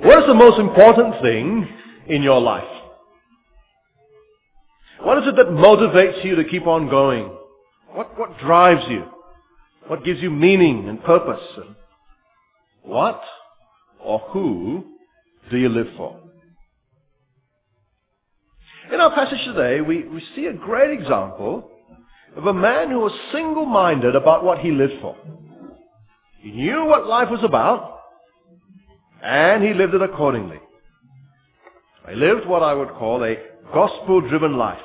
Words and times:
What 0.00 0.20
is 0.20 0.26
the 0.28 0.34
most 0.34 0.60
important 0.60 1.20
thing 1.22 1.68
in 2.06 2.22
your 2.22 2.40
life? 2.40 2.62
What 5.02 5.18
is 5.18 5.24
it 5.26 5.36
that 5.36 5.46
motivates 5.46 6.24
you 6.24 6.36
to 6.36 6.44
keep 6.44 6.66
on 6.66 6.88
going? 6.88 7.30
What, 7.92 8.16
what 8.16 8.38
drives 8.38 8.84
you? 8.88 9.04
What 9.88 10.04
gives 10.04 10.20
you 10.20 10.30
meaning 10.30 10.88
and 10.88 11.02
purpose? 11.02 11.42
What 12.82 13.20
or 14.00 14.20
who 14.30 14.84
do 15.50 15.56
you 15.56 15.68
live 15.68 15.88
for? 15.96 16.20
In 18.92 19.00
our 19.00 19.12
passage 19.12 19.44
today, 19.44 19.80
we, 19.80 20.04
we 20.04 20.22
see 20.36 20.46
a 20.46 20.52
great 20.52 20.98
example 20.98 21.70
of 22.36 22.46
a 22.46 22.54
man 22.54 22.90
who 22.90 23.00
was 23.00 23.12
single-minded 23.32 24.14
about 24.14 24.44
what 24.44 24.58
he 24.60 24.70
lived 24.70 25.00
for. 25.00 25.16
He 26.40 26.52
knew 26.52 26.84
what 26.84 27.06
life 27.06 27.28
was 27.30 27.42
about, 27.42 27.97
and 29.22 29.62
he 29.62 29.74
lived 29.74 29.94
it 29.94 30.02
accordingly. 30.02 30.58
He 32.08 32.14
lived 32.14 32.46
what 32.46 32.62
I 32.62 32.74
would 32.74 32.90
call 32.90 33.22
a 33.24 33.36
gospel-driven 33.72 34.56
life. 34.56 34.78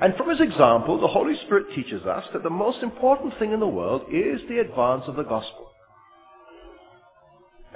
And 0.00 0.14
from 0.16 0.28
his 0.28 0.40
example, 0.40 1.00
the 1.00 1.08
Holy 1.08 1.34
Spirit 1.46 1.74
teaches 1.74 2.04
us 2.04 2.24
that 2.32 2.42
the 2.42 2.50
most 2.50 2.82
important 2.82 3.38
thing 3.38 3.52
in 3.52 3.60
the 3.60 3.66
world 3.66 4.02
is 4.12 4.40
the 4.48 4.58
advance 4.58 5.04
of 5.06 5.16
the 5.16 5.22
gospel. 5.22 5.70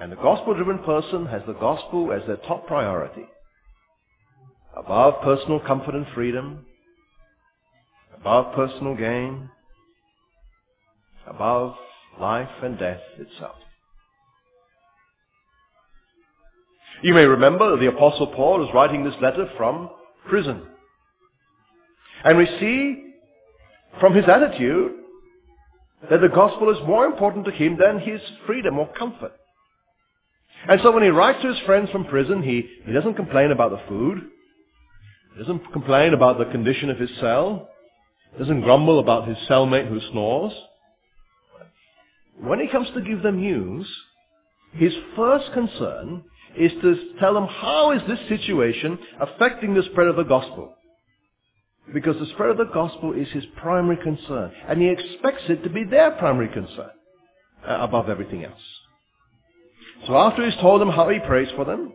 And 0.01 0.13
the 0.13 0.17
gospel-driven 0.17 0.81
person 0.81 1.27
has 1.27 1.43
the 1.47 1.55
gospel 1.55 2.13
as 2.13 2.27
their 2.27 2.37
top 2.37 2.67
priority. 2.67 3.25
Above 4.77 5.23
personal 5.23 5.61
comfort 5.61 5.95
and 5.95 6.07
freedom, 6.15 6.67
above 8.17 8.55
personal 8.55 8.95
gain, 8.95 9.49
above 11.27 11.75
life 12.21 12.49
and 12.63 12.79
death 12.79 13.01
itself. 13.19 13.57
You 17.03 17.15
may 17.15 17.25
remember 17.25 17.77
the 17.77 17.89
Apostle 17.89 18.29
Paul 18.29 18.65
is 18.67 18.75
writing 18.75 19.05
this 19.05 19.15
letter 19.23 19.49
from 19.57 19.91
prison. 20.29 20.63
And 22.25 22.37
we 22.37 22.47
see 22.59 23.05
from 24.01 24.15
his 24.15 24.25
attitude 24.29 24.93
that 26.11 26.21
the 26.21 26.29
gospel 26.29 26.71
is 26.71 26.87
more 26.87 27.07
important 27.07 27.45
to 27.45 27.53
him 27.53 27.77
than 27.79 28.01
his 28.01 28.21
freedom 28.47 28.79
or 28.79 28.93
comfort. 28.95 29.33
And 30.69 30.81
so 30.83 30.91
when 30.91 31.05
he 31.05 31.09
writes 31.09 31.41
to 31.43 31.49
his 31.49 31.59
friends 31.67 31.91
from 31.91 32.05
prison, 32.07 32.43
he, 32.43 32.69
he 32.85 32.93
doesn't 32.93 33.15
complain 33.15 33.53
about 33.53 33.71
the 33.71 33.81
food. 33.89 34.19
He 35.35 35.41
doesn't 35.41 35.73
complain 35.73 36.15
about 36.15 36.39
the 36.39 36.47
condition 36.47 36.91
of 36.91 36.99
his 36.99 37.11
cell. 37.21 37.69
He 38.33 38.39
doesn't 38.41 38.63
grumble 38.63 38.99
about 38.99 39.29
his 39.29 39.39
cellmate 39.49 39.89
who 39.89 40.01
snores. 40.11 40.53
When 42.41 42.59
he 42.61 42.69
comes 42.69 42.89
to 42.95 43.01
give 43.03 43.23
them 43.23 43.41
news, 43.41 43.89
his 44.73 44.93
first 45.17 45.53
concern 45.53 46.25
is 46.57 46.73
to 46.83 47.13
tell 47.21 47.35
them 47.35 47.47
how 47.47 47.93
is 47.93 48.03
this 48.09 48.19
situation 48.29 48.99
affecting 49.21 49.75
the 49.75 49.83
spread 49.91 50.09
of 50.09 50.17
the 50.17 50.25
gospel. 50.25 50.75
Because 51.93 52.19
the 52.19 52.27
spread 52.35 52.51
of 52.51 52.59
the 52.59 52.73
gospel 52.73 53.13
is 53.13 53.29
his 53.29 53.45
primary 53.57 53.97
concern. 53.97 54.53
And 54.69 54.81
he 54.81 54.89
expects 54.89 55.45
it 55.49 55.63
to 55.63 55.71
be 55.71 55.85
their 55.85 56.13
primary 56.13 56.49
concern 56.49 56.91
uh, 57.67 57.79
above 57.81 58.09
everything 58.09 58.45
else. 58.45 58.61
So 60.07 60.17
after 60.17 60.45
he's 60.45 60.61
told 60.61 60.81
them 60.81 60.91
how 60.91 61.09
he 61.09 61.19
prays 61.19 61.49
for 61.57 61.65
them, 61.65 61.93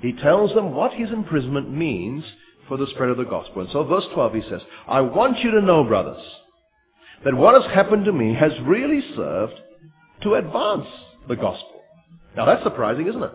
he 0.00 0.12
tells 0.12 0.54
them 0.54 0.74
what 0.74 0.92
his 0.94 1.10
imprisonment 1.10 1.70
means 1.70 2.24
for 2.68 2.76
the 2.76 2.86
spread 2.88 3.10
of 3.10 3.16
the 3.16 3.24
gospel. 3.24 3.62
And 3.62 3.70
so 3.72 3.84
verse 3.84 4.04
12 4.14 4.34
he 4.34 4.42
says, 4.48 4.60
I 4.86 5.00
want 5.00 5.38
you 5.40 5.50
to 5.52 5.60
know, 5.60 5.84
brothers, 5.84 6.22
that 7.24 7.34
what 7.34 7.60
has 7.60 7.70
happened 7.72 8.04
to 8.04 8.12
me 8.12 8.34
has 8.34 8.52
really 8.64 9.02
served 9.16 9.54
to 10.22 10.34
advance 10.34 10.86
the 11.28 11.36
gospel. 11.36 11.82
Now 12.36 12.46
that's 12.46 12.62
surprising, 12.62 13.08
isn't 13.08 13.22
it? 13.22 13.32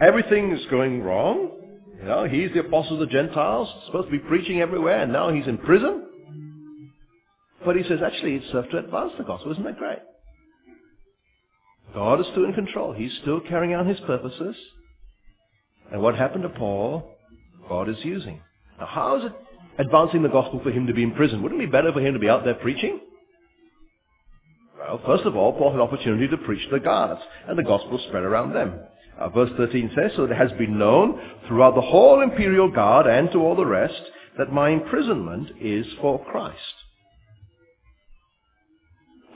Everything 0.00 0.52
is 0.52 0.64
going 0.70 1.02
wrong. 1.02 1.52
You 1.98 2.04
know, 2.04 2.24
he's 2.24 2.52
the 2.52 2.60
apostle 2.60 2.94
of 2.94 3.00
the 3.00 3.12
Gentiles, 3.12 3.68
supposed 3.86 4.06
to 4.06 4.12
be 4.12 4.20
preaching 4.20 4.60
everywhere, 4.60 5.02
and 5.02 5.12
now 5.12 5.32
he's 5.32 5.46
in 5.46 5.58
prison. 5.58 6.06
But 7.64 7.76
he 7.76 7.82
says, 7.82 7.98
actually, 8.04 8.36
it 8.36 8.42
served 8.52 8.70
to 8.70 8.78
advance 8.78 9.12
the 9.18 9.24
gospel. 9.24 9.50
Isn't 9.52 9.64
that 9.64 9.78
great? 9.78 9.98
God 11.92 12.20
is 12.20 12.26
still 12.30 12.44
in 12.44 12.52
control. 12.52 12.92
He's 12.92 13.12
still 13.22 13.40
carrying 13.40 13.74
out 13.74 13.86
his 13.86 13.98
purposes. 14.00 14.54
And 15.90 16.00
what 16.00 16.14
happened 16.14 16.42
to 16.44 16.50
Paul, 16.50 17.16
God 17.68 17.88
is 17.88 17.96
using. 18.04 18.40
Now, 18.78 18.86
how 18.86 19.16
is 19.18 19.24
it 19.24 19.32
advancing 19.78 20.22
the 20.22 20.28
gospel 20.28 20.60
for 20.62 20.70
him 20.70 20.86
to 20.86 20.94
be 20.94 21.02
in 21.02 21.14
prison? 21.14 21.42
Wouldn't 21.42 21.60
it 21.60 21.66
be 21.66 21.70
better 21.70 21.92
for 21.92 22.00
him 22.00 22.14
to 22.14 22.20
be 22.20 22.28
out 22.28 22.44
there 22.44 22.54
preaching? 22.54 23.00
Well, 24.78 25.00
first 25.04 25.24
of 25.24 25.34
all, 25.34 25.52
Paul 25.52 25.72
had 25.72 25.80
opportunity 25.80 26.28
to 26.28 26.36
preach 26.38 26.62
to 26.66 26.76
the 26.76 26.80
guards, 26.80 27.20
and 27.48 27.58
the 27.58 27.64
gospel 27.64 27.98
spread 28.06 28.22
around 28.22 28.52
them. 28.52 28.78
Uh, 29.18 29.28
verse 29.30 29.50
13 29.56 29.90
says, 29.94 30.12
So 30.16 30.24
it 30.24 30.36
has 30.36 30.52
been 30.52 30.78
known 30.78 31.20
throughout 31.46 31.74
the 31.74 31.80
whole 31.80 32.20
imperial 32.20 32.70
guard 32.70 33.06
and 33.06 33.30
to 33.32 33.38
all 33.38 33.56
the 33.56 33.66
rest 33.66 34.00
that 34.38 34.52
my 34.52 34.70
imprisonment 34.70 35.50
is 35.60 35.86
for 36.00 36.24
Christ. 36.24 36.56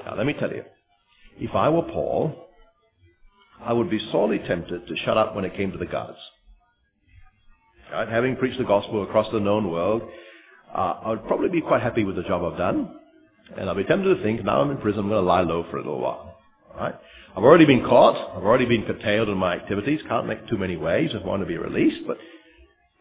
Now 0.07 0.17
let 0.17 0.27
me 0.27 0.35
tell 0.35 0.51
you, 0.51 0.65
if 1.39 1.55
I 1.55 1.69
were 1.69 1.83
Paul, 1.83 2.49
I 3.65 3.73
would 3.73 3.91
be 3.91 3.99
sorely 4.11 4.39
tempted 4.39 4.87
to 4.87 4.97
shut 5.05 5.17
up 5.17 5.35
when 5.35 5.45
it 5.45 5.57
came 5.57 5.73
to 5.73 5.79
the 5.79 5.87
guards. 5.87 6.19
Right? 7.93 8.09
Having 8.09 8.37
preached 8.37 8.59
the 8.59 8.65
gospel 8.65 9.03
across 9.03 9.31
the 9.33 9.41
known 9.41 9.71
world, 9.71 10.03
uh, 10.75 10.95
I 11.05 11.11
would 11.11 11.27
probably 11.27 11.49
be 11.49 11.61
quite 11.61 11.83
happy 11.83 12.05
with 12.05 12.17
the 12.17 12.23
job 12.23 12.43
I've 12.45 12.59
done. 12.59 12.99
And 13.57 13.69
I'd 13.69 13.77
be 13.77 13.85
tempted 13.85 14.17
to 14.17 14.23
think, 14.23 14.45
now 14.45 14.61
I'm 14.61 14.71
in 14.71 14.79
prison, 14.79 15.01
I'm 15.01 15.09
going 15.09 15.23
to 15.23 15.29
lie 15.29 15.43
low 15.43 15.65
for 15.71 15.77
a 15.77 15.83
little 15.83 16.01
while. 16.01 16.39
Right? 16.75 16.95
I've 17.37 17.45
already 17.45 17.65
been 17.65 17.83
caught. 17.83 18.37
I've 18.37 18.45
already 18.45 18.67
been 18.67 18.85
curtailed 18.85 19.29
in 19.29 19.39
my 19.39 19.55
activities. 19.55 20.01
Can't 20.09 20.27
make 20.27 20.47
too 20.49 20.59
many 20.59 20.77
waves 20.77 21.15
if 21.15 21.23
I 21.23 21.27
want 21.27 21.43
to 21.43 21.47
be 21.47 21.57
released. 21.57 22.07
But 22.07 22.19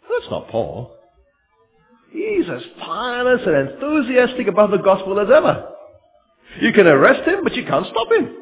that's 0.09 0.31
not 0.31 0.47
Paul. 0.50 0.96
He's 2.12 2.46
as 2.50 2.62
tireless 2.80 3.42
and 3.46 3.69
enthusiastic 3.69 4.47
about 4.47 4.72
the 4.72 4.78
gospel 4.78 5.19
as 5.19 5.28
ever. 5.34 5.69
You 6.62 6.74
can 6.74 6.88
arrest 6.88 7.28
him, 7.28 7.44
but 7.44 7.56
you 7.56 7.66
can't 7.66 7.86
stop 7.88 8.12
him. 8.12 8.36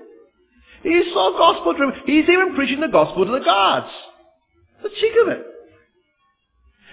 He's 0.83 1.13
so 1.13 1.35
gospel 1.37 1.73
driven. 1.73 2.01
He's 2.05 2.29
even 2.29 2.55
preaching 2.55 2.79
the 2.79 2.87
gospel 2.87 3.25
to 3.25 3.31
the 3.31 3.45
guards. 3.45 3.91
The 4.81 4.89
cheek 4.89 5.13
of 5.23 5.27
it. 5.29 5.45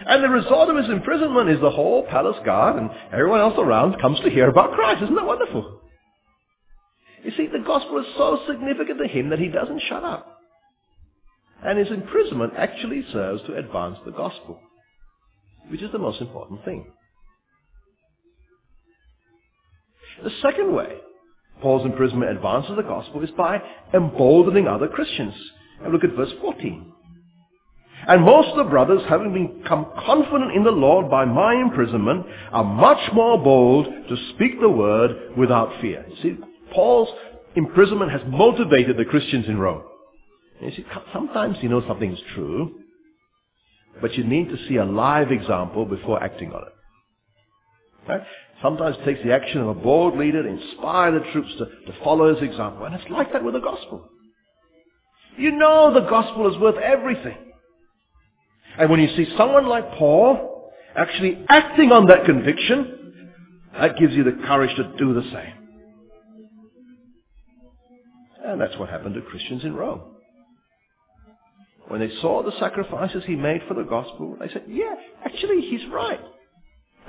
And 0.07 0.23
the 0.23 0.29
result 0.29 0.69
of 0.69 0.77
his 0.77 0.91
imprisonment 0.91 1.51
is 1.51 1.61
the 1.61 1.71
whole 1.71 2.07
palace 2.07 2.37
guard 2.45 2.77
and 2.77 2.91
everyone 3.13 3.41
else 3.41 3.55
around 3.57 4.01
comes 4.01 4.21
to 4.21 4.31
hear 4.31 4.49
about 4.49 4.73
Christ. 4.73 5.03
Isn't 5.03 5.15
that 5.15 5.25
wonderful? 5.25 5.81
See, 7.37 7.47
the 7.47 7.65
gospel 7.65 7.99
is 7.99 8.07
so 8.17 8.41
significant 8.49 8.99
to 8.99 9.09
him 9.09 9.31
that 9.31 9.39
he 9.39 9.49
doesn't 9.49 9.83
shut 9.89 10.05
up. 10.05 10.39
And 11.65 11.79
his 11.79 11.89
imprisonment 11.91 12.53
actually 12.57 13.05
serves 13.13 13.43
to 13.43 13.57
advance 13.57 13.99
the 14.05 14.13
gospel, 14.13 14.61
which 15.69 15.83
is 15.83 15.93
the 15.93 15.99
most 15.99 16.21
important 16.21 16.65
thing. 16.65 16.87
The 20.23 20.31
second 20.43 20.75
way 20.75 20.97
Paul's 21.61 21.87
imprisonment 21.87 22.31
advances 22.31 22.77
the 22.77 22.83
gospel 22.83 23.23
is 23.23 23.31
by 23.31 23.61
emboldening 23.95 24.69
other 24.69 24.89
Christians. 24.89 25.35
And 25.83 25.93
look 25.93 26.05
at 26.05 26.15
verse 26.15 26.33
14. 26.41 26.93
And 28.09 28.23
most 28.23 28.51
of 28.51 28.57
the 28.59 28.71
brothers, 28.71 29.03
having 29.09 29.33
become 29.63 29.87
confident 30.07 30.53
in 30.53 30.63
the 30.63 30.71
Lord 30.71 31.11
by 31.11 31.25
my 31.25 31.55
imprisonment, 31.55 32.27
are 32.53 32.63
much 32.63 33.13
more 33.15 33.43
bold 33.43 33.87
to 33.87 34.17
speak 34.35 34.61
the 34.61 34.69
word 34.69 35.37
without 35.37 35.81
fear. 35.81 36.07
See, 36.23 36.37
Paul's 36.73 37.09
imprisonment 37.55 38.13
has 38.13 38.21
motivated 38.27 38.97
the 38.97 39.05
Christians 39.05 39.47
in 39.49 39.59
Rome. 39.59 39.83
You 40.61 40.71
see, 40.71 40.87
sometimes 41.13 41.57
you 41.61 41.69
know 41.69 41.87
something 41.87 42.13
is 42.13 42.21
true, 42.35 42.81
but 44.01 44.15
you 44.15 44.25
need 44.25 44.49
to 44.49 44.57
see 44.69 44.77
a 44.77 44.85
live 44.85 45.31
example 45.31 45.85
before 45.85 46.23
acting 46.23 46.53
on 46.53 46.63
it. 46.63 46.73
Right? 48.09 48.23
Sometimes 48.63 48.97
it 48.99 49.05
takes 49.05 49.23
the 49.23 49.33
action 49.33 49.61
of 49.61 49.69
a 49.69 49.75
bold 49.75 50.17
leader 50.17 50.43
to 50.43 50.49
inspire 50.49 51.13
the 51.13 51.25
troops 51.33 51.51
to, 51.59 51.65
to 51.65 51.99
follow 52.03 52.35
his 52.35 52.43
example. 52.43 52.85
And 52.85 52.95
it's 52.95 53.11
like 53.11 53.33
that 53.33 53.45
with 53.45 53.55
the 53.55 53.61
gospel. 53.61 54.09
You 55.37 55.53
know 55.53 55.93
the 55.93 56.09
gospel 56.09 56.53
is 56.53 56.59
worth 56.61 56.77
everything. 56.77 57.37
And 58.79 58.91
when 58.91 59.01
you 59.01 59.09
see 59.17 59.27
someone 59.37 59.67
like 59.67 59.93
Paul 59.93 60.73
actually 60.97 61.45
acting 61.49 61.93
on 61.93 62.07
that 62.07 62.25
conviction, 62.25 63.15
that 63.79 63.99
gives 63.99 64.15
you 64.15 64.25
the 64.25 64.39
courage 64.47 64.75
to 64.77 64.95
do 64.97 65.13
the 65.13 65.23
same. 65.23 65.66
And 68.57 68.63
that's 68.63 68.79
what 68.79 68.89
happened 68.89 69.15
to 69.17 69.21
Christians 69.21 69.65
in 69.65 69.75
Rome. 69.75 70.01
When 71.89 72.01
they 72.01 72.09
saw 72.23 72.43
the 72.43 72.59
sacrifices 72.59 73.23
he 73.27 73.37
made 73.37 73.61
for 73.69 73.75
the 73.75 73.83
gospel, 73.83 74.35
they 74.41 74.49
said, 74.49 74.65
yeah, 74.67 74.95
actually 75.27 75.61
he's 75.61 75.87
right. 75.93 76.21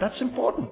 That's 0.01 0.19
important. 0.19 0.67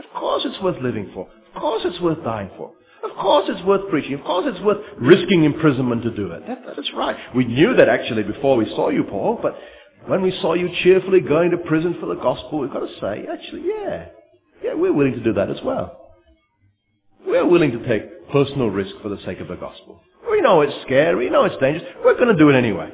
Of 0.00 0.06
course 0.12 0.42
it's 0.44 0.60
worth 0.60 0.82
living 0.82 1.12
for. 1.14 1.28
Of 1.54 1.60
course 1.60 1.82
it's 1.84 2.00
worth 2.00 2.24
dying 2.24 2.50
for. 2.56 2.72
Of 3.04 3.16
course 3.16 3.48
it's 3.48 3.64
worth 3.64 3.88
preaching. 3.90 4.14
Of 4.14 4.24
course 4.24 4.46
it's 4.48 4.60
worth 4.64 4.84
risking 5.00 5.44
imprisonment 5.44 6.02
to 6.02 6.10
do 6.16 6.32
it. 6.32 6.48
That, 6.48 6.62
that's 6.66 6.90
right. 6.96 7.16
We 7.36 7.44
knew 7.44 7.76
that 7.76 7.88
actually 7.88 8.24
before 8.24 8.56
we 8.56 8.66
saw 8.70 8.88
you, 8.88 9.04
Paul, 9.04 9.38
but 9.40 9.56
when 10.06 10.20
we 10.20 10.36
saw 10.40 10.54
you 10.54 10.68
cheerfully 10.82 11.20
going 11.20 11.52
to 11.52 11.58
prison 11.58 11.96
for 12.00 12.06
the 12.06 12.20
gospel, 12.20 12.58
we've 12.58 12.72
got 12.72 12.80
to 12.80 13.00
say, 13.00 13.24
actually, 13.32 13.66
yeah, 13.68 14.06
yeah, 14.64 14.74
we're 14.74 14.92
willing 14.92 15.12
to 15.12 15.22
do 15.22 15.34
that 15.34 15.48
as 15.48 15.58
well. 15.64 15.96
We're 17.24 17.46
willing 17.46 17.70
to 17.70 17.86
take 17.86 18.19
personal 18.32 18.68
risk 18.68 18.94
for 19.02 19.08
the 19.08 19.18
sake 19.24 19.40
of 19.40 19.48
the 19.48 19.56
gospel. 19.56 20.00
We 20.30 20.40
know 20.40 20.60
it's 20.60 20.74
scary, 20.82 21.16
we 21.16 21.30
know 21.30 21.44
it's 21.44 21.60
dangerous. 21.60 21.84
We're 22.04 22.14
going 22.14 22.28
to 22.28 22.38
do 22.38 22.50
it 22.50 22.54
anyway. 22.54 22.90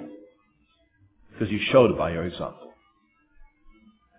Because 1.32 1.52
you 1.52 1.60
showed 1.70 1.96
by 1.98 2.12
your 2.12 2.24
example. 2.24 2.72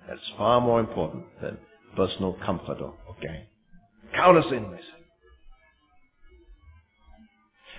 That's 0.07 0.21
far 0.37 0.61
more 0.61 0.79
important 0.79 1.25
than 1.41 1.57
personal 1.95 2.37
comfort 2.45 2.79
or, 2.81 2.93
gain. 3.21 3.43
Count 4.15 4.37
us 4.37 4.45
in, 4.51 4.63
say. 4.71 4.83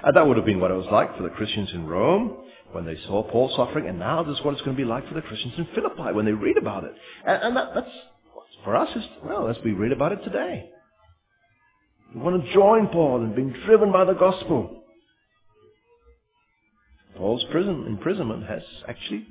And 0.04 0.16
that 0.16 0.26
would 0.26 0.36
have 0.36 0.46
been 0.46 0.60
what 0.60 0.70
it 0.70 0.74
was 0.74 0.86
like 0.92 1.16
for 1.16 1.22
the 1.22 1.30
Christians 1.30 1.70
in 1.72 1.86
Rome 1.86 2.36
when 2.72 2.84
they 2.84 2.96
saw 3.06 3.22
Paul 3.22 3.52
suffering, 3.56 3.88
and 3.88 3.98
now 3.98 4.22
this 4.22 4.38
is 4.38 4.44
what 4.44 4.52
it's 4.52 4.62
going 4.62 4.76
to 4.76 4.82
be 4.82 4.88
like 4.88 5.08
for 5.08 5.14
the 5.14 5.22
Christians 5.22 5.54
in 5.56 5.68
Philippi 5.74 6.12
when 6.12 6.24
they 6.24 6.32
read 6.32 6.58
about 6.58 6.84
it. 6.84 6.92
And, 7.26 7.42
and 7.42 7.56
that, 7.56 7.70
that's, 7.74 7.90
for 8.64 8.76
us, 8.76 8.94
is, 8.94 9.04
well, 9.24 9.48
as 9.48 9.56
we 9.64 9.72
read 9.72 9.92
about 9.92 10.12
it 10.12 10.22
today. 10.24 10.70
We 12.14 12.20
want 12.20 12.42
to 12.42 12.52
join 12.52 12.88
Paul 12.88 13.22
in 13.22 13.34
being 13.34 13.54
driven 13.66 13.92
by 13.92 14.04
the 14.04 14.14
gospel. 14.14 14.82
Paul's 17.16 17.44
prison, 17.50 17.84
imprisonment 17.86 18.46
has 18.46 18.62
actually 18.88 19.26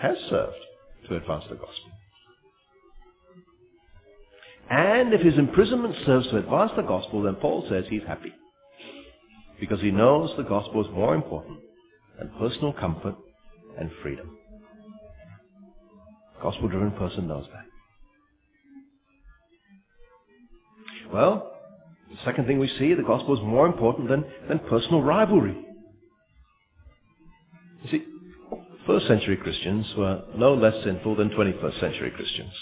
has 0.00 0.16
served 0.28 0.56
to 1.08 1.16
advance 1.16 1.44
the 1.48 1.56
gospel. 1.56 1.90
And 4.70 5.14
if 5.14 5.22
his 5.22 5.38
imprisonment 5.38 5.94
serves 6.04 6.28
to 6.28 6.38
advance 6.38 6.72
the 6.76 6.82
gospel, 6.82 7.22
then 7.22 7.36
Paul 7.36 7.66
says 7.70 7.84
he's 7.88 8.02
happy. 8.06 8.32
Because 9.58 9.80
he 9.80 9.90
knows 9.90 10.30
the 10.36 10.42
gospel 10.42 10.84
is 10.84 10.90
more 10.92 11.14
important 11.14 11.60
than 12.18 12.30
personal 12.38 12.72
comfort 12.74 13.14
and 13.78 13.90
freedom. 14.02 14.36
Gospel 16.42 16.68
driven 16.68 16.90
person 16.92 17.26
knows 17.26 17.46
that. 17.52 17.64
Well, 21.12 21.57
the 22.18 22.30
second 22.30 22.46
thing 22.46 22.58
we 22.58 22.68
see, 22.78 22.94
the 22.94 23.02
gospel 23.02 23.36
is 23.36 23.42
more 23.42 23.66
important 23.66 24.08
than, 24.08 24.24
than 24.48 24.58
personal 24.60 25.02
rivalry. 25.02 25.56
You 27.82 27.90
see, 27.90 28.04
first 28.86 29.06
century 29.06 29.36
Christians 29.36 29.86
were 29.96 30.22
no 30.36 30.54
less 30.54 30.74
sinful 30.84 31.16
than 31.16 31.30
21st 31.30 31.80
century 31.80 32.10
Christians. 32.10 32.52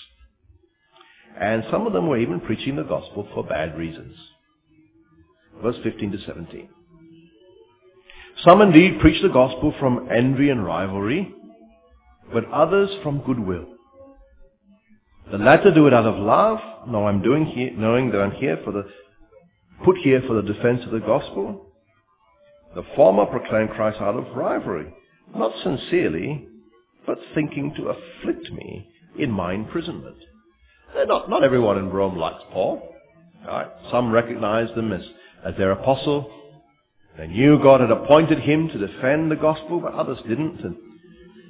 And 1.40 1.64
some 1.70 1.86
of 1.86 1.92
them 1.92 2.08
were 2.08 2.18
even 2.18 2.40
preaching 2.40 2.76
the 2.76 2.82
gospel 2.82 3.28
for 3.34 3.44
bad 3.44 3.76
reasons. 3.78 4.16
Verse 5.62 5.76
15 5.82 6.12
to 6.12 6.18
17. 6.26 6.68
Some 8.44 8.60
indeed 8.60 9.00
preach 9.00 9.22
the 9.22 9.28
gospel 9.28 9.74
from 9.78 10.08
envy 10.10 10.50
and 10.50 10.64
rivalry, 10.64 11.34
but 12.32 12.44
others 12.50 12.90
from 13.02 13.22
goodwill. 13.22 13.66
The 15.30 15.38
latter 15.38 15.72
do 15.72 15.86
it 15.86 15.94
out 15.94 16.06
of 16.06 16.18
love, 16.18 16.58
no, 16.86 17.06
I'm 17.06 17.22
doing 17.22 17.46
here, 17.46 17.72
knowing 17.72 18.10
that 18.12 18.20
I'm 18.20 18.32
here 18.32 18.60
for 18.64 18.72
the, 18.72 18.84
put 19.84 19.96
here 19.98 20.22
for 20.26 20.34
the 20.34 20.52
defense 20.52 20.82
of 20.84 20.90
the 20.90 21.00
gospel. 21.00 21.66
The 22.74 22.84
former 22.94 23.26
proclaimed 23.26 23.70
Christ 23.70 24.00
out 24.00 24.16
of 24.16 24.36
rivalry, 24.36 24.92
not 25.34 25.52
sincerely, 25.62 26.46
but 27.06 27.18
thinking 27.34 27.74
to 27.76 27.88
afflict 27.88 28.50
me 28.52 28.88
in 29.18 29.30
my 29.30 29.54
imprisonment. 29.54 30.16
Not, 30.94 31.30
not 31.30 31.44
everyone 31.44 31.78
in 31.78 31.90
Rome 31.90 32.16
likes 32.16 32.42
Paul. 32.52 32.94
Right? 33.46 33.68
Some 33.90 34.10
recognize 34.10 34.74
them 34.74 34.92
as, 34.92 35.02
as 35.44 35.54
their 35.56 35.70
apostle. 35.70 36.30
They 37.16 37.28
knew 37.28 37.62
God 37.62 37.80
had 37.80 37.90
appointed 37.90 38.40
him 38.40 38.68
to 38.68 38.86
defend 38.86 39.30
the 39.30 39.36
gospel, 39.36 39.80
but 39.80 39.94
others 39.94 40.18
didn't. 40.28 40.60
And 40.60 40.76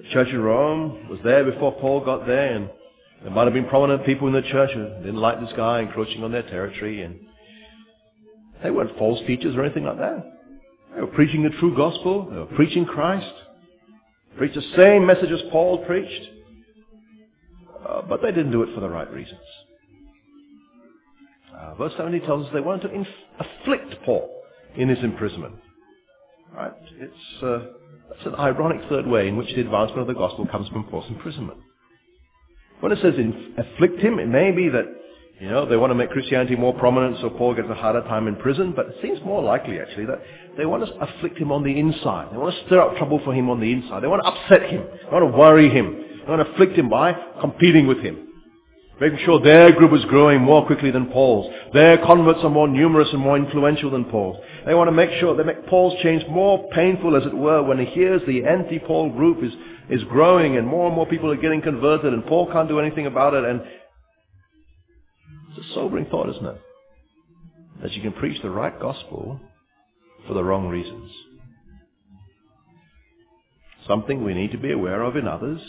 the 0.01 0.09
church 0.13 0.29
in 0.29 0.41
Rome 0.41 1.09
was 1.09 1.19
there 1.25 1.51
before 1.51 1.73
Paul 1.73 2.05
got 2.05 2.27
there, 2.27 2.55
and 2.55 2.71
there 3.23 3.31
might 3.31 3.45
have 3.45 3.55
been 3.55 3.69
prominent 3.69 4.05
people 4.05 4.29
in 4.29 4.35
the 4.35 4.43
church 4.43 4.71
who 4.75 4.85
didn't 4.99 5.17
like 5.17 5.41
this 5.41 5.53
guy 5.57 5.81
encroaching 5.81 6.23
on 6.23 6.33
their 6.33 6.43
territory, 6.43 7.03
and 7.03 7.19
they 8.63 8.71
weren't 8.71 8.97
false 8.99 9.21
teachers 9.27 9.55
or 9.57 9.65
anything 9.65 9.85
like 9.85 9.99
that. 9.99 10.33
They 10.95 11.01
were 11.01 11.09
preaching 11.09 11.43
the 11.43 11.51
true 11.59 11.77
gospel. 11.77 12.29
They 12.31 12.37
were 12.37 12.47
preaching 12.47 12.85
Christ. 12.85 13.33
Preached 14.37 14.55
the 14.55 14.77
same 14.77 15.07
message 15.07 15.31
as 15.31 15.41
Paul 15.51 15.85
preached. 15.85 16.29
Uh, 17.87 18.03
but 18.03 18.23
they 18.23 18.33
didn't 18.33 18.51
do 18.51 18.63
it 18.63 18.75
for 18.75 18.81
the 18.81 18.89
right 18.89 19.11
reasons. 19.13 19.41
Uh, 21.55 21.75
verse 21.75 21.93
70 21.97 22.21
tells 22.21 22.47
us 22.47 22.53
they 22.53 22.61
wanted 22.61 22.89
to 22.89 22.95
inf- 22.95 23.07
afflict 23.39 23.95
Paul 24.05 24.43
in 24.77 24.89
his 24.89 25.03
imprisonment. 25.03 25.55
Right? 26.55 26.73
It's, 26.99 27.43
uh, 27.43 27.59
that's 28.11 28.27
an 28.27 28.35
ironic 28.35 28.89
third 28.89 29.07
way 29.07 29.29
in 29.29 29.37
which 29.37 29.55
the 29.55 29.61
advancement 29.61 30.01
of 30.01 30.07
the 30.07 30.15
gospel 30.15 30.47
comes 30.47 30.69
from 30.69 30.85
Paul's 30.85 31.09
imprisonment. 31.09 31.59
When 32.81 32.93
it 32.93 32.99
says 33.03 33.15
in, 33.17 33.55
afflict 33.57 34.01
him, 34.01 34.19
it 34.19 34.29
may 34.29 34.51
be 34.51 34.69
that 34.69 34.85
you 35.41 35.49
know 35.49 35.67
they 35.67 35.77
want 35.77 35.91
to 35.91 35.95
make 35.95 36.11
Christianity 36.11 36.57
more 36.57 36.75
prominent, 36.75 37.19
so 37.21 37.31
Paul 37.31 37.55
gets 37.55 37.69
a 37.69 37.75
harder 37.75 38.03
time 38.03 38.27
in 38.27 38.37
prison. 38.37 38.73
But 38.75 38.87
it 38.87 38.97
seems 39.03 39.21
more 39.25 39.43
likely, 39.43 39.79
actually, 39.81 40.07
that 40.07 40.21
they 40.57 40.65
want 40.67 40.85
to 40.87 40.93
afflict 40.95 41.39
him 41.39 41.53
on 41.53 41.63
the 41.63 41.79
inside. 41.79 42.33
They 42.33 42.39
want 42.39 42.55
to 42.55 42.67
stir 42.67 42.81
up 42.81 42.97
trouble 42.97 43.21
for 43.25 43.35
him 43.35 43.51
on 43.51 43.61
the 43.61 43.71
inside. 43.71 44.03
They 44.03 44.07
want 44.07 44.23
to 44.23 44.29
upset 44.29 44.71
him. 44.71 44.83
They 44.83 45.13
want 45.13 45.31
to 45.31 45.37
worry 45.39 45.69
him. 45.69 46.05
They 46.25 46.31
want 46.31 46.47
to 46.47 46.53
afflict 46.53 46.79
him 46.79 46.89
by 46.89 47.15
competing 47.41 47.87
with 47.87 47.99
him. 47.99 48.27
Making 48.99 49.19
sure 49.27 49.43
their 49.43 49.73
group 49.73 49.93
is 49.93 50.07
growing 50.07 50.41
more 50.41 50.65
quickly 50.65 50.91
than 50.91 51.11
Paul's. 51.11 51.53
Their 51.75 51.99
converts 51.99 52.41
are 52.43 52.49
more 52.49 52.67
numerous 52.67 53.09
and 53.13 53.21
more 53.21 53.37
influential 53.37 53.91
than 53.91 54.07
Paul's. 54.07 54.39
They 54.65 54.73
want 54.75 54.89
to 54.89 54.93
make 54.93 55.11
sure 55.21 55.37
they 55.37 55.43
make 55.43 55.67
Paul's 55.67 56.03
change 56.03 56.25
more 56.31 56.67
painful, 56.71 57.15
as 57.15 57.27
it 57.27 57.37
were, 57.37 57.63
when 57.63 57.79
he 57.79 57.85
hears 57.85 58.23
the 58.27 58.47
anti-Paul 58.47 59.11
group 59.11 59.45
is, 59.45 59.53
is 59.91 60.03
growing 60.05 60.57
and 60.57 60.67
more 60.67 60.87
and 60.87 60.97
more 60.97 61.05
people 61.05 61.31
are 61.31 61.37
getting 61.37 61.61
converted 61.61 62.15
and 62.15 62.25
Paul 62.25 62.51
can't 62.51 62.69
do 62.69 62.81
anything 62.81 63.05
about 63.05 63.35
it. 63.35 63.45
And 63.45 63.61
it's 65.57 65.67
a 65.67 65.75
sobering 65.75 66.07
thought, 66.07 66.29
isn't 66.29 66.47
it? 66.47 66.61
That 67.83 67.93
you 67.93 68.03
can 68.03 68.13
preach 68.13 68.41
the 68.43 68.51
right 68.51 68.79
gospel 68.81 69.41
for 70.27 70.35
the 70.35 70.45
wrong 70.45 70.69
reasons. 70.69 71.11
Something 73.87 74.25
we 74.25 74.35
need 74.35 74.53
to 74.53 74.59
be 74.59 74.73
aware 74.73 75.03
of 75.03 75.17
in 75.17 75.29
others 75.29 75.61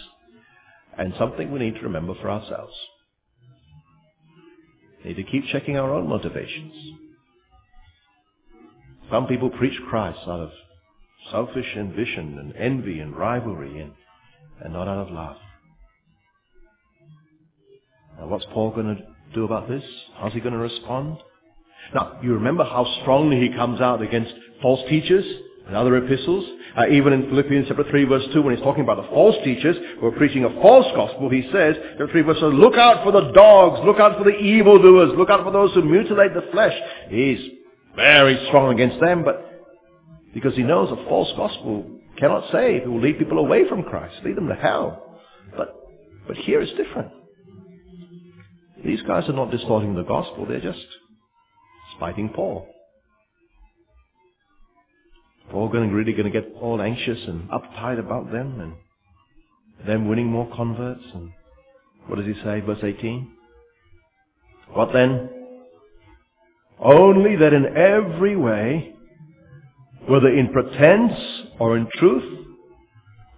and 0.97 1.13
something 1.19 1.51
we 1.51 1.59
need 1.59 1.75
to 1.75 1.81
remember 1.81 2.15
for 2.21 2.29
ourselves. 2.29 2.73
We 5.03 5.11
need 5.11 5.23
to 5.23 5.31
keep 5.31 5.45
checking 5.51 5.77
our 5.77 5.93
own 5.93 6.09
motivations. 6.09 6.73
Some 9.11 9.27
people 9.27 9.49
preach 9.51 9.79
Christ 9.89 10.19
out 10.23 10.39
of 10.39 10.49
selfish 11.31 11.75
ambition 11.77 12.39
and 12.39 12.55
envy 12.55 12.99
and 12.99 13.15
rivalry 13.15 13.79
and, 13.79 13.91
and 14.61 14.73
not 14.73 14.87
out 14.87 15.07
of 15.07 15.13
love. 15.13 15.37
Now 18.17 18.27
what's 18.27 18.45
Paul 18.51 18.71
going 18.71 18.95
to 18.95 19.16
do 19.33 19.45
about 19.45 19.67
this? 19.67 19.83
How's 20.15 20.33
he 20.33 20.39
going 20.39 20.53
to 20.53 20.59
respond? 20.59 21.17
Now, 21.93 22.19
you 22.21 22.33
remember 22.33 22.63
how 22.63 22.85
strongly 23.01 23.39
he 23.39 23.49
comes 23.55 23.81
out 23.81 24.01
against 24.01 24.33
false 24.61 24.81
teachers 24.89 25.25
in 25.67 25.75
other 25.75 25.95
epistles? 25.97 26.45
Uh, 26.77 26.87
even 26.89 27.13
in 27.13 27.29
Philippians 27.29 27.67
chapter 27.67 27.89
3 27.89 28.03
verse 28.05 28.23
2 28.33 28.41
when 28.41 28.55
he's 28.55 28.63
talking 28.63 28.83
about 28.83 29.01
the 29.01 29.09
false 29.09 29.35
teachers 29.43 29.75
who 29.99 30.05
are 30.05 30.11
preaching 30.11 30.43
a 30.43 30.61
false 30.61 30.85
gospel, 30.95 31.29
he 31.29 31.43
says, 31.51 31.75
chapter 31.97 32.09
3 32.11 32.21
verse 32.21 32.39
2, 32.39 32.45
look 32.47 32.75
out 32.75 33.03
for 33.03 33.11
the 33.11 33.31
dogs, 33.31 33.79
look 33.85 33.99
out 33.99 34.17
for 34.17 34.23
the 34.23 34.37
evildoers, 34.37 35.11
look 35.17 35.29
out 35.29 35.43
for 35.43 35.51
those 35.51 35.73
who 35.73 35.81
mutilate 35.81 36.33
the 36.33 36.47
flesh. 36.51 36.73
He's 37.09 37.39
very 37.95 38.45
strong 38.47 38.73
against 38.73 38.99
them, 38.99 39.23
but 39.23 39.43
because 40.33 40.55
he 40.55 40.63
knows 40.63 40.91
a 40.91 41.03
false 41.09 41.31
gospel 41.35 41.89
cannot 42.17 42.51
save, 42.51 42.83
it 42.83 42.87
will 42.87 43.01
lead 43.01 43.17
people 43.17 43.39
away 43.39 43.67
from 43.67 43.83
Christ, 43.83 44.15
lead 44.23 44.37
them 44.37 44.47
to 44.47 44.55
hell. 44.55 45.19
But, 45.55 45.75
but 46.27 46.37
here 46.37 46.61
it's 46.61 46.73
different. 46.73 47.11
These 48.85 49.01
guys 49.03 49.27
are 49.27 49.33
not 49.33 49.51
distorting 49.51 49.95
the 49.95 50.03
gospel, 50.03 50.45
they're 50.45 50.61
just 50.61 50.85
spiting 51.95 52.29
Paul. 52.29 52.67
Paul 55.51 55.69
going 55.69 55.91
really 55.91 56.11
going 56.13 56.31
to 56.31 56.41
get 56.41 56.51
all 56.61 56.81
anxious 56.81 57.19
and 57.27 57.49
uptight 57.49 57.99
about 57.99 58.31
them 58.31 58.59
and 58.59 59.87
them 59.87 60.07
winning 60.07 60.27
more 60.27 60.49
converts 60.55 61.03
and 61.13 61.31
what 62.07 62.17
does 62.17 62.25
he 62.25 62.41
say, 62.43 62.61
verse 62.61 62.79
18? 62.81 63.27
What 64.73 64.93
then? 64.93 65.29
Only 66.79 67.35
that 67.35 67.53
in 67.53 67.65
every 67.75 68.35
way, 68.35 68.93
whether 70.07 70.29
in 70.29 70.49
pretense 70.53 71.19
or 71.59 71.77
in 71.77 71.87
truth, 71.95 72.45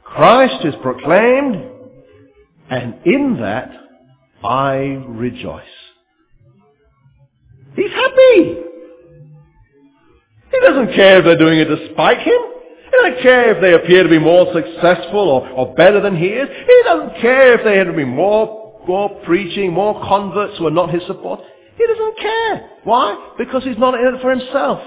Christ 0.04 0.66
is 0.66 0.76
proclaimed, 0.82 1.72
and 2.70 2.96
in 3.06 3.38
that 3.42 3.72
I 4.44 5.04
rejoice. 5.08 5.64
He's 7.76 7.92
happy. 7.92 8.58
He 10.52 10.60
doesn't 10.62 10.96
care 10.96 11.20
if 11.20 11.26
they're 11.26 11.38
doing 11.38 11.60
it 11.60 11.66
to 11.66 11.94
spite 11.94 12.20
him. 12.20 12.42
He 12.86 13.10
doesn't 13.10 13.22
care 13.22 13.56
if 13.56 13.62
they 13.62 13.74
appear 13.74 14.04
to 14.04 14.10
be 14.10 14.20
more 14.20 14.52
successful 14.54 15.30
or, 15.30 15.48
or 15.50 15.76
better 15.76 16.02
than 16.02 16.18
he 16.18 16.28
is. 16.28 16.50
He 16.50 16.82
doesn't 16.84 17.22
care 17.22 17.58
if 17.58 17.64
they 17.64 17.78
had 17.78 17.86
to 17.86 17.94
be 17.94 18.06
more, 18.06 18.82
more 18.88 19.10
preaching, 19.26 19.72
more 19.72 19.94
converts 20.08 20.58
who 20.58 20.68
are 20.68 20.72
not 20.72 20.94
his 20.94 21.06
support. 21.06 21.42
He 21.78 21.86
doesn't 21.86 22.18
care. 22.20 22.70
Why? 22.84 23.34
Because 23.38 23.64
he's 23.64 23.78
not 23.78 23.94
in 23.94 24.16
it 24.16 24.22
for 24.22 24.32
himself. 24.32 24.82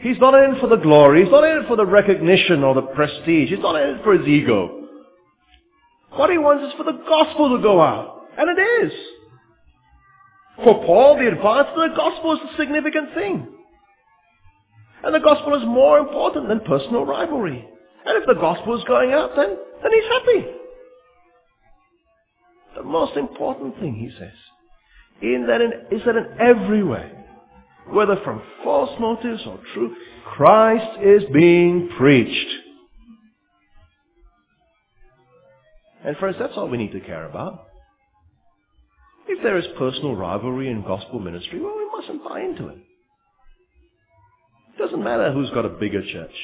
He's 0.00 0.18
not 0.18 0.34
in 0.34 0.54
it 0.54 0.60
for 0.60 0.68
the 0.68 0.76
glory. 0.76 1.22
He's 1.24 1.30
not 1.30 1.44
in 1.44 1.64
it 1.64 1.68
for 1.68 1.76
the 1.76 1.84
recognition 1.84 2.62
or 2.62 2.74
the 2.74 2.82
prestige. 2.82 3.50
He's 3.50 3.58
not 3.58 3.80
in 3.82 3.96
it 3.96 4.04
for 4.04 4.16
his 4.16 4.26
ego. 4.26 4.84
What 6.10 6.30
he 6.30 6.38
wants 6.38 6.72
is 6.72 6.78
for 6.78 6.84
the 6.84 6.98
gospel 7.06 7.56
to 7.56 7.62
go 7.62 7.80
out. 7.80 8.17
And 8.38 8.56
it 8.56 8.62
is. 8.62 8.92
For 10.64 10.84
Paul, 10.84 11.18
the 11.18 11.28
advance 11.28 11.68
of 11.74 11.90
the 11.90 11.96
gospel 11.96 12.34
is 12.34 12.38
a 12.52 12.56
significant 12.56 13.14
thing. 13.14 13.46
And 15.04 15.14
the 15.14 15.20
gospel 15.20 15.54
is 15.54 15.62
more 15.64 15.98
important 15.98 16.48
than 16.48 16.60
personal 16.60 17.04
rivalry. 17.04 17.68
And 18.06 18.16
if 18.16 18.26
the 18.26 18.40
gospel 18.40 18.78
is 18.78 18.84
going 18.84 19.12
out, 19.12 19.36
then, 19.36 19.56
then 19.82 19.90
he's 19.92 20.10
happy. 20.10 20.46
The 22.76 22.82
most 22.84 23.16
important 23.16 23.78
thing, 23.80 23.94
he 23.94 24.10
says, 24.18 24.32
in 25.20 25.46
that 25.48 25.60
in, 25.60 25.72
is 25.90 26.04
that 26.06 26.16
in 26.16 26.26
every 26.40 26.82
way, 26.82 27.10
whether 27.90 28.16
from 28.22 28.42
false 28.62 28.90
motives 29.00 29.42
or 29.46 29.58
true, 29.74 29.96
Christ 30.24 31.00
is 31.02 31.22
being 31.32 31.90
preached. 31.98 32.48
And 36.04 36.16
friends, 36.18 36.36
that's 36.38 36.52
all 36.56 36.68
we 36.68 36.78
need 36.78 36.92
to 36.92 37.00
care 37.00 37.26
about. 37.26 37.67
If 39.28 39.42
there 39.42 39.58
is 39.58 39.66
personal 39.78 40.16
rivalry 40.16 40.70
in 40.70 40.82
gospel 40.82 41.20
ministry, 41.20 41.60
well, 41.60 41.76
we 41.76 41.86
mustn't 42.00 42.24
buy 42.24 42.40
into 42.40 42.68
it. 42.68 42.78
It 44.74 44.78
doesn't 44.78 45.04
matter 45.04 45.32
who's 45.32 45.50
got 45.50 45.66
a 45.66 45.68
bigger 45.68 46.00
church. 46.00 46.34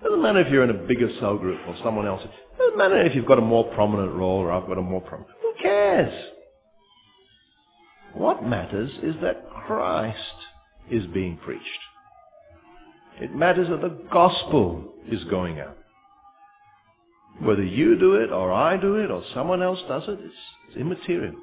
It 0.00 0.04
doesn't 0.04 0.20
matter 0.20 0.40
if 0.40 0.52
you're 0.52 0.64
in 0.64 0.70
a 0.70 0.86
bigger 0.86 1.08
cell 1.20 1.38
group 1.38 1.60
or 1.68 1.76
someone 1.84 2.06
else. 2.06 2.22
It 2.24 2.58
doesn't 2.58 2.76
matter 2.76 3.00
if 3.04 3.14
you've 3.14 3.26
got 3.26 3.38
a 3.38 3.42
more 3.42 3.64
prominent 3.74 4.12
role 4.14 4.40
or 4.40 4.50
I've 4.50 4.66
got 4.66 4.78
a 4.78 4.82
more 4.82 5.00
prominent. 5.00 5.30
Who 5.42 5.52
cares? 5.62 6.30
What 8.14 8.44
matters 8.44 8.90
is 9.02 9.14
that 9.22 9.48
Christ 9.50 10.18
is 10.90 11.06
being 11.06 11.38
preached. 11.38 11.64
It 13.20 13.34
matters 13.34 13.68
that 13.68 13.80
the 13.80 13.96
gospel 14.12 14.92
is 15.10 15.22
going 15.24 15.60
out. 15.60 15.76
Whether 17.40 17.64
you 17.64 17.98
do 17.98 18.14
it 18.14 18.30
or 18.30 18.52
I 18.52 18.76
do 18.76 18.96
it 18.96 19.10
or 19.10 19.22
someone 19.34 19.62
else 19.62 19.80
does 19.88 20.04
it, 20.06 20.18
it's, 20.20 20.34
it's 20.68 20.76
immaterial. 20.76 21.34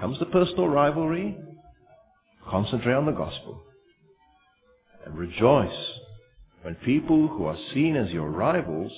Comes 0.00 0.18
the 0.18 0.26
personal 0.26 0.66
rivalry, 0.66 1.36
concentrate 2.48 2.94
on 2.94 3.06
the 3.06 3.12
gospel. 3.12 3.62
And 5.06 5.16
rejoice 5.16 5.70
when 6.62 6.74
people 6.76 7.28
who 7.28 7.44
are 7.44 7.58
seen 7.72 7.96
as 7.96 8.10
your 8.10 8.28
rivals 8.30 8.92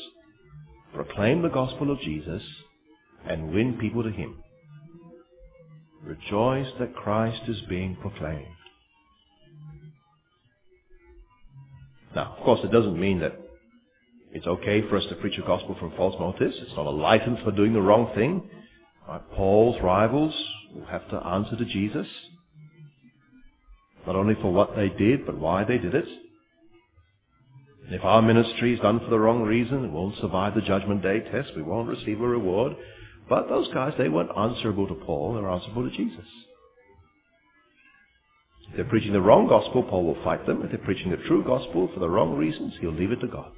proclaim 0.94 1.42
the 1.42 1.48
gospel 1.48 1.90
of 1.90 2.00
Jesus 2.00 2.42
and 3.26 3.52
win 3.52 3.76
people 3.80 4.02
to 4.02 4.10
Him. 4.10 4.36
Rejoice 6.02 6.68
that 6.78 6.94
Christ 6.94 7.42
is 7.48 7.60
being 7.68 7.96
proclaimed. 7.96 8.46
Now, 12.14 12.34
of 12.36 12.44
course, 12.44 12.60
it 12.62 12.70
doesn't 12.70 12.98
mean 12.98 13.20
that 13.20 13.43
it's 14.34 14.46
okay 14.48 14.82
for 14.88 14.96
us 14.96 15.04
to 15.08 15.14
preach 15.14 15.38
a 15.38 15.46
gospel 15.46 15.76
from 15.78 15.92
false 15.96 16.16
motives. 16.18 16.56
It's 16.58 16.76
not 16.76 16.86
a 16.86 16.90
license 16.90 17.38
for 17.44 17.52
doing 17.52 17.72
the 17.72 17.80
wrong 17.80 18.10
thing. 18.16 18.42
Paul's 19.36 19.80
rivals 19.80 20.34
will 20.74 20.86
have 20.86 21.08
to 21.10 21.16
answer 21.16 21.56
to 21.56 21.64
Jesus. 21.64 22.06
Not 24.06 24.16
only 24.16 24.34
for 24.34 24.52
what 24.52 24.74
they 24.74 24.88
did, 24.88 25.24
but 25.24 25.38
why 25.38 25.62
they 25.62 25.78
did 25.78 25.94
it. 25.94 26.08
And 27.86 27.94
if 27.94 28.02
our 28.02 28.22
ministry 28.22 28.74
is 28.74 28.80
done 28.80 28.98
for 28.98 29.08
the 29.08 29.18
wrong 29.18 29.42
reason, 29.42 29.84
it 29.84 29.92
won't 29.92 30.18
survive 30.20 30.54
the 30.54 30.62
judgment 30.62 31.02
day 31.02 31.20
test. 31.20 31.50
We 31.54 31.62
won't 31.62 31.88
receive 31.88 32.20
a 32.20 32.26
reward. 32.26 32.74
But 33.28 33.48
those 33.48 33.72
guys, 33.72 33.92
they 33.96 34.08
weren't 34.08 34.36
answerable 34.36 34.88
to 34.88 34.94
Paul. 34.94 35.34
They 35.34 35.42
were 35.42 35.50
answerable 35.50 35.88
to 35.88 35.96
Jesus. 35.96 36.26
If 38.70 38.76
they're 38.76 38.84
preaching 38.86 39.12
the 39.12 39.20
wrong 39.20 39.46
gospel, 39.46 39.84
Paul 39.84 40.04
will 40.04 40.24
fight 40.24 40.44
them. 40.44 40.62
If 40.62 40.70
they're 40.70 40.78
preaching 40.78 41.10
the 41.12 41.18
true 41.28 41.44
gospel 41.44 41.88
for 41.94 42.00
the 42.00 42.10
wrong 42.10 42.34
reasons, 42.36 42.74
he'll 42.80 42.92
leave 42.92 43.12
it 43.12 43.20
to 43.20 43.28
God. 43.28 43.52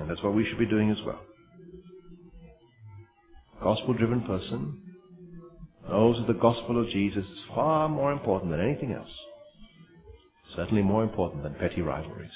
And 0.00 0.08
that's 0.08 0.22
what 0.22 0.34
we 0.34 0.46
should 0.46 0.58
be 0.58 0.66
doing 0.66 0.90
as 0.90 0.98
well. 1.04 1.20
Gospel 3.62 3.92
driven 3.94 4.22
person 4.22 4.80
knows 5.88 6.16
that 6.16 6.26
the 6.26 6.38
gospel 6.38 6.80
of 6.80 6.88
Jesus 6.88 7.24
is 7.24 7.38
far 7.54 7.88
more 7.88 8.12
important 8.12 8.50
than 8.50 8.60
anything 8.60 8.92
else. 8.92 9.10
Certainly 10.56 10.82
more 10.82 11.02
important 11.02 11.42
than 11.42 11.54
petty 11.54 11.82
rivalries. 11.82 12.30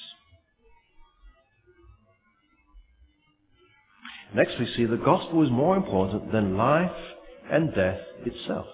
Next 4.35 4.59
we 4.59 4.67
see 4.77 4.85
the 4.85 4.97
gospel 4.97 5.43
is 5.45 5.51
more 5.51 5.77
important 5.77 6.33
than 6.33 6.57
life 6.57 6.91
and 7.51 7.75
death 7.75 8.01
itself. 8.27 8.67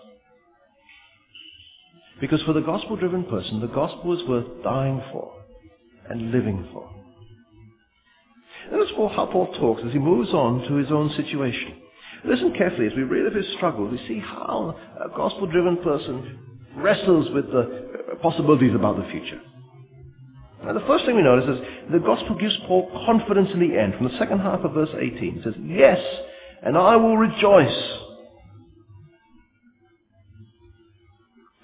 Because 2.20 2.42
for 2.42 2.52
the 2.52 2.61
gospel 2.61 2.97
driven 2.97 3.25
person, 3.25 3.61
the 3.61 3.66
gospel 3.66 4.18
is 4.18 4.28
worth 4.28 4.62
dying 4.64 5.02
for 5.12 5.32
and 6.09 6.32
living 6.32 6.68
for. 6.73 7.00
And 8.71 8.81
that's 8.81 8.90
how 8.90 9.29
Paul 9.33 9.52
talks 9.59 9.83
as 9.87 9.93
he 9.93 9.99
moves 9.99 10.31
on 10.31 10.62
to 10.69 10.75
his 10.75 10.90
own 10.90 11.11
situation. 11.17 11.75
Listen 12.25 12.52
carefully 12.57 12.87
as 12.87 12.93
we 12.95 13.02
read 13.02 13.26
of 13.26 13.35
his 13.35 13.47
struggle. 13.57 13.87
We 13.87 13.99
see 14.07 14.19
how 14.19 14.76
a 15.02 15.09
gospel-driven 15.17 15.79
person 15.79 16.38
wrestles 16.76 17.31
with 17.33 17.47
the 17.47 18.17
possibilities 18.23 18.75
about 18.75 18.97
the 18.97 19.11
future. 19.11 19.40
Now 20.64 20.75
the 20.75 20.87
first 20.87 21.07
thing 21.07 21.17
we 21.17 21.23
notice 21.23 21.49
is 21.49 21.93
the 21.93 21.99
gospel 21.99 22.37
gives 22.38 22.57
Paul 22.67 22.90
confidence 23.07 23.49
in 23.55 23.61
the 23.61 23.79
end. 23.79 23.95
From 23.95 24.09
the 24.09 24.19
second 24.19 24.40
half 24.40 24.61
of 24.61 24.75
verse 24.75 24.90
18 24.95 25.38
it 25.38 25.45
says, 25.45 25.55
Yes, 25.62 25.99
and 26.62 26.76
I 26.76 26.97
will 26.97 27.17
rejoice. 27.17 27.99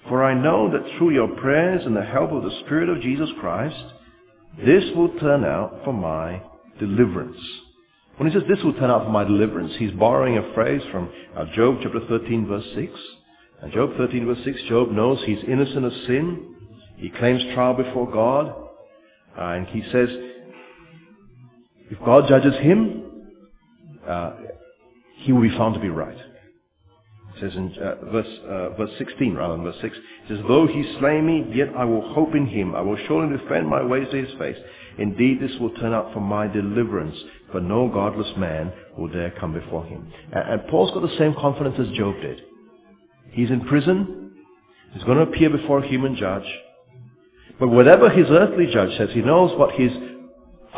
For 0.09 0.23
I 0.23 0.33
know 0.33 0.71
that 0.71 0.97
through 0.97 1.11
your 1.11 1.27
prayers 1.27 1.85
and 1.85 1.95
the 1.95 2.01
help 2.01 2.31
of 2.31 2.43
the 2.43 2.59
Spirit 2.65 2.89
of 2.89 3.01
Jesus 3.01 3.29
Christ, 3.39 3.83
this 4.65 4.83
will 4.95 5.09
turn 5.19 5.43
out 5.43 5.81
for 5.83 5.93
my 5.93 6.41
deliverance. 6.79 7.37
When 8.17 8.29
he 8.29 8.33
says 8.33 8.47
this 8.49 8.63
will 8.63 8.73
turn 8.73 8.89
out 8.89 9.05
for 9.05 9.11
my 9.11 9.23
deliverance, 9.23 9.73
he's 9.77 9.91
borrowing 9.91 10.37
a 10.37 10.53
phrase 10.53 10.81
from 10.91 11.11
uh, 11.35 11.45
Job 11.55 11.77
chapter 11.83 11.99
13 12.07 12.47
verse 12.47 12.65
6. 12.75 12.91
And 13.61 13.71
Job 13.71 13.91
13 13.97 14.25
verse 14.25 14.39
6, 14.43 14.63
Job 14.69 14.91
knows 14.91 15.19
he's 15.25 15.43
innocent 15.47 15.85
of 15.85 15.91
sin. 16.07 16.55
He 16.97 17.09
claims 17.09 17.43
trial 17.53 17.75
before 17.75 18.11
God. 18.11 18.47
Uh, 19.37 19.41
and 19.41 19.67
he 19.67 19.83
says, 19.91 20.09
if 21.89 21.99
God 22.03 22.27
judges 22.27 22.55
him, 22.59 23.03
uh, 24.07 24.33
he 25.17 25.31
will 25.31 25.43
be 25.43 25.55
found 25.57 25.75
to 25.75 25.79
be 25.79 25.89
right. 25.89 26.17
It 27.37 27.51
says 27.51 27.55
in 27.55 27.73
uh, 27.77 28.11
verse, 28.11 28.39
uh, 28.47 28.69
verse 28.77 28.89
16 28.97 29.35
rather 29.35 29.55
than 29.55 29.63
verse 29.63 29.77
6, 29.81 29.95
it 29.95 30.01
says, 30.27 30.39
Though 30.47 30.65
he 30.65 30.95
slay 30.99 31.21
me, 31.21 31.45
yet 31.53 31.69
I 31.77 31.85
will 31.85 32.13
hope 32.13 32.33
in 32.33 32.47
him. 32.47 32.73
I 32.73 32.81
will 32.81 32.97
surely 33.07 33.37
defend 33.37 33.67
my 33.67 33.83
ways 33.83 34.07
to 34.11 34.25
his 34.25 34.37
face. 34.39 34.57
Indeed, 34.97 35.39
this 35.39 35.51
will 35.59 35.69
turn 35.75 35.93
out 35.93 36.13
for 36.13 36.19
my 36.19 36.47
deliverance, 36.47 37.15
for 37.51 37.61
no 37.61 37.89
godless 37.89 38.31
man 38.37 38.73
will 38.97 39.07
dare 39.09 39.31
come 39.39 39.53
before 39.53 39.85
him. 39.85 40.11
And, 40.31 40.61
and 40.61 40.67
Paul's 40.69 40.91
got 40.91 41.01
the 41.01 41.17
same 41.19 41.35
confidence 41.35 41.75
as 41.79 41.95
Job 41.95 42.15
did. 42.21 42.41
He's 43.31 43.51
in 43.51 43.61
prison. 43.61 44.31
He's 44.93 45.03
going 45.03 45.17
to 45.17 45.31
appear 45.31 45.51
before 45.51 45.83
a 45.83 45.87
human 45.87 46.15
judge. 46.15 46.47
But 47.59 47.67
whatever 47.67 48.09
his 48.09 48.27
earthly 48.29 48.67
judge 48.73 48.97
says, 48.97 49.09
he 49.13 49.21
knows 49.21 49.57
what 49.59 49.75
his 49.75 49.91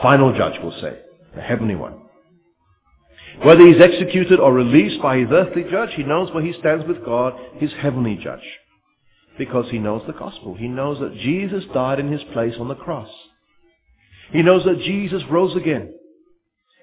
final 0.02 0.36
judge 0.36 0.60
will 0.62 0.78
say, 0.82 1.00
the 1.36 1.42
heavenly 1.42 1.76
one. 1.76 2.02
Whether 3.44 3.66
he's 3.68 3.82
executed 3.82 4.40
or 4.40 4.54
released 4.54 5.02
by 5.02 5.18
his 5.18 5.30
earthly 5.32 5.64
judge, 5.70 5.92
he 5.96 6.04
knows 6.04 6.34
where 6.34 6.44
he 6.44 6.54
stands 6.60 6.86
with 6.88 7.06
God, 7.06 7.34
his 7.56 7.72
heavenly 7.80 8.20
judge. 8.22 8.44
Because 9.38 9.70
he 9.72 9.80
knows 9.80 10.02
the 10.06 10.14
gospel. 10.14 10.56
He 10.56 10.68
knows 10.68 11.00
that 11.00 11.16
Jesus 11.16 11.64
died 11.74 12.00
in 12.00 12.12
his 12.12 12.24
place 12.34 12.56
on 12.60 12.68
the 12.68 12.76
cross. 12.76 13.10
He 14.32 14.42
knows 14.42 14.66
that 14.66 14.82
Jesus 14.82 15.24
rose 15.32 15.56
again. 15.56 15.94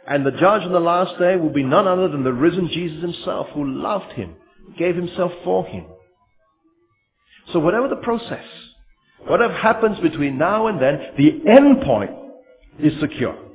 And 0.08 0.24
the 0.24 0.30
judge 0.30 0.62
on 0.62 0.72
the 0.72 0.80
last 0.80 1.18
day 1.18 1.36
will 1.36 1.50
be 1.50 1.62
none 1.62 1.86
other 1.86 2.08
than 2.08 2.24
the 2.24 2.32
risen 2.32 2.68
Jesus 2.68 3.02
himself 3.02 3.48
who 3.52 3.64
loved 3.64 4.12
him, 4.12 4.36
gave 4.78 4.96
himself 4.96 5.32
for 5.44 5.66
him. 5.66 5.84
So 7.52 7.58
whatever 7.58 7.88
the 7.88 7.96
process, 7.96 8.44
whatever 9.26 9.54
happens 9.54 9.98
between 10.00 10.38
now 10.38 10.68
and 10.68 10.80
then, 10.80 10.98
the 11.16 11.50
end 11.50 11.82
point 11.82 12.12
is 12.78 12.98
secure. 13.00 13.45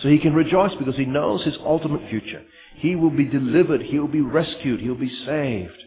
So 0.00 0.08
he 0.08 0.18
can 0.18 0.34
rejoice 0.34 0.74
because 0.78 0.96
he 0.96 1.04
knows 1.04 1.44
his 1.44 1.56
ultimate 1.64 2.08
future. 2.08 2.42
He 2.76 2.96
will 2.96 3.10
be 3.10 3.26
delivered. 3.26 3.82
He 3.82 3.98
will 3.98 4.08
be 4.08 4.20
rescued. 4.20 4.80
He 4.80 4.88
will 4.88 4.96
be 4.96 5.14
saved. 5.26 5.84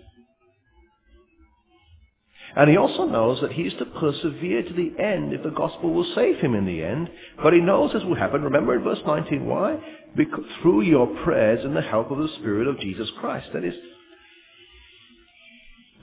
And 2.55 2.69
he 2.69 2.77
also 2.77 3.05
knows 3.05 3.41
that 3.41 3.51
he 3.51 3.63
is 3.63 3.73
to 3.79 3.85
persevere 3.85 4.63
to 4.63 4.73
the 4.73 4.93
end 5.01 5.33
if 5.33 5.43
the 5.43 5.49
gospel 5.49 5.93
will 5.93 6.09
save 6.15 6.37
him 6.37 6.55
in 6.55 6.65
the 6.65 6.83
end. 6.83 7.09
But 7.43 7.53
he 7.53 7.59
knows 7.59 7.91
this 7.91 8.03
will 8.03 8.15
happen. 8.15 8.43
Remember 8.43 8.75
in 8.75 8.83
verse 8.83 9.01
19, 9.05 9.45
why? 9.45 9.77
Because 10.15 10.45
through 10.61 10.83
your 10.83 11.07
prayers 11.25 11.65
and 11.65 11.75
the 11.75 11.81
help 11.81 12.11
of 12.11 12.17
the 12.17 12.29
Spirit 12.39 12.67
of 12.67 12.79
Jesus 12.79 13.09
Christ. 13.19 13.47
That 13.53 13.65
is, 13.65 13.73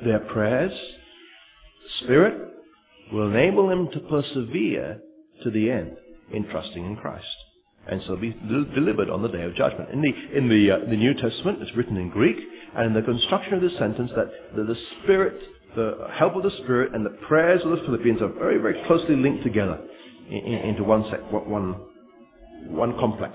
their 0.04 0.18
prayers, 0.18 0.72
the 0.72 2.04
Spirit, 2.04 2.36
will 3.10 3.30
enable 3.30 3.70
him 3.70 3.88
to 3.92 4.00
persevere 4.00 5.00
to 5.44 5.50
the 5.50 5.70
end 5.70 5.96
in 6.32 6.46
trusting 6.48 6.84
in 6.84 6.96
Christ. 6.96 7.26
And 7.88 8.00
so 8.06 8.16
be 8.16 8.30
delivered 8.74 9.10
on 9.10 9.22
the 9.22 9.28
day 9.28 9.42
of 9.42 9.54
judgment. 9.54 9.90
In 9.90 10.00
the, 10.00 10.38
in 10.38 10.48
the, 10.48 10.70
uh, 10.70 10.78
the 10.88 10.96
New 10.96 11.14
Testament, 11.14 11.62
it's 11.62 11.76
written 11.76 11.96
in 11.96 12.10
Greek, 12.10 12.36
and 12.76 12.86
in 12.86 12.94
the 12.94 13.02
construction 13.02 13.54
of 13.54 13.60
this 13.60 13.76
sentence, 13.76 14.10
that 14.14 14.30
the, 14.54 14.64
the 14.64 14.76
Spirit 15.02 15.40
the 15.74 16.06
help 16.12 16.36
of 16.36 16.42
the 16.42 16.50
Spirit 16.62 16.94
and 16.94 17.04
the 17.04 17.16
prayers 17.26 17.62
of 17.64 17.70
the 17.70 17.78
Philippians 17.86 18.20
are 18.20 18.28
very, 18.28 18.58
very 18.58 18.84
closely 18.86 19.16
linked 19.16 19.42
together 19.42 19.80
in, 20.28 20.36
in, 20.36 20.68
into 20.68 20.84
one, 20.84 21.04
sec, 21.10 21.20
one, 21.32 21.76
one 22.68 22.98
complex. 22.98 23.34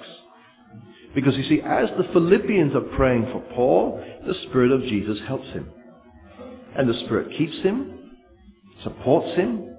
Because 1.16 1.36
you 1.36 1.44
see, 1.50 1.62
as 1.62 1.90
the 1.98 2.08
Philippians 2.14 2.76
are 2.76 2.96
praying 2.96 3.26
for 3.32 3.42
Paul, 3.56 4.04
the 4.28 4.36
Spirit 4.48 4.72
of 4.72 4.84
Jesus 4.84 5.18
helps 5.28 5.48
him. 5.48 5.70
And 6.78 6.88
the 6.88 7.00
Spirit 7.06 7.36
keeps 7.38 7.58
him, 7.64 8.12
supports 8.84 9.36
him, 9.36 9.76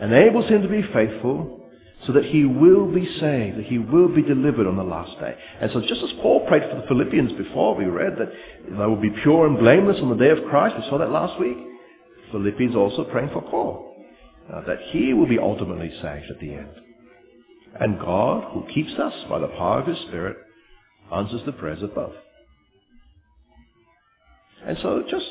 enables 0.00 0.48
him 0.50 0.62
to 0.62 0.68
be 0.68 0.82
faithful, 0.92 1.63
so 2.06 2.12
that 2.12 2.24
he 2.24 2.44
will 2.44 2.86
be 2.92 3.06
saved, 3.18 3.58
that 3.58 3.66
he 3.66 3.78
will 3.78 4.08
be 4.08 4.22
delivered 4.22 4.66
on 4.66 4.76
the 4.76 4.84
last 4.84 5.18
day. 5.20 5.34
And 5.60 5.70
so 5.72 5.80
just 5.80 6.02
as 6.02 6.10
Paul 6.20 6.46
prayed 6.46 6.62
for 6.70 6.80
the 6.80 6.86
Philippians 6.86 7.32
before, 7.32 7.74
we 7.74 7.86
read 7.86 8.16
that 8.18 8.30
they 8.68 8.86
will 8.86 9.00
be 9.00 9.14
pure 9.22 9.46
and 9.46 9.58
blameless 9.58 9.98
on 10.00 10.10
the 10.10 10.22
day 10.22 10.30
of 10.30 10.44
Christ. 10.50 10.76
We 10.76 10.88
saw 10.88 10.98
that 10.98 11.10
last 11.10 11.40
week. 11.40 11.56
Philippians 12.30 12.74
also 12.74 13.04
praying 13.04 13.30
for 13.32 13.42
Paul, 13.42 13.96
uh, 14.52 14.62
that 14.66 14.78
he 14.90 15.14
will 15.14 15.28
be 15.28 15.38
ultimately 15.38 15.90
saved 16.02 16.30
at 16.30 16.40
the 16.40 16.54
end. 16.54 16.70
And 17.80 17.98
God, 17.98 18.52
who 18.52 18.66
keeps 18.72 18.92
us 18.98 19.14
by 19.28 19.38
the 19.38 19.48
power 19.48 19.80
of 19.80 19.86
his 19.86 19.98
Spirit, 20.08 20.36
answers 21.12 21.42
the 21.46 21.52
prayers 21.52 21.80
both. 21.94 22.14
And 24.66 24.78
so 24.82 25.04
just 25.08 25.26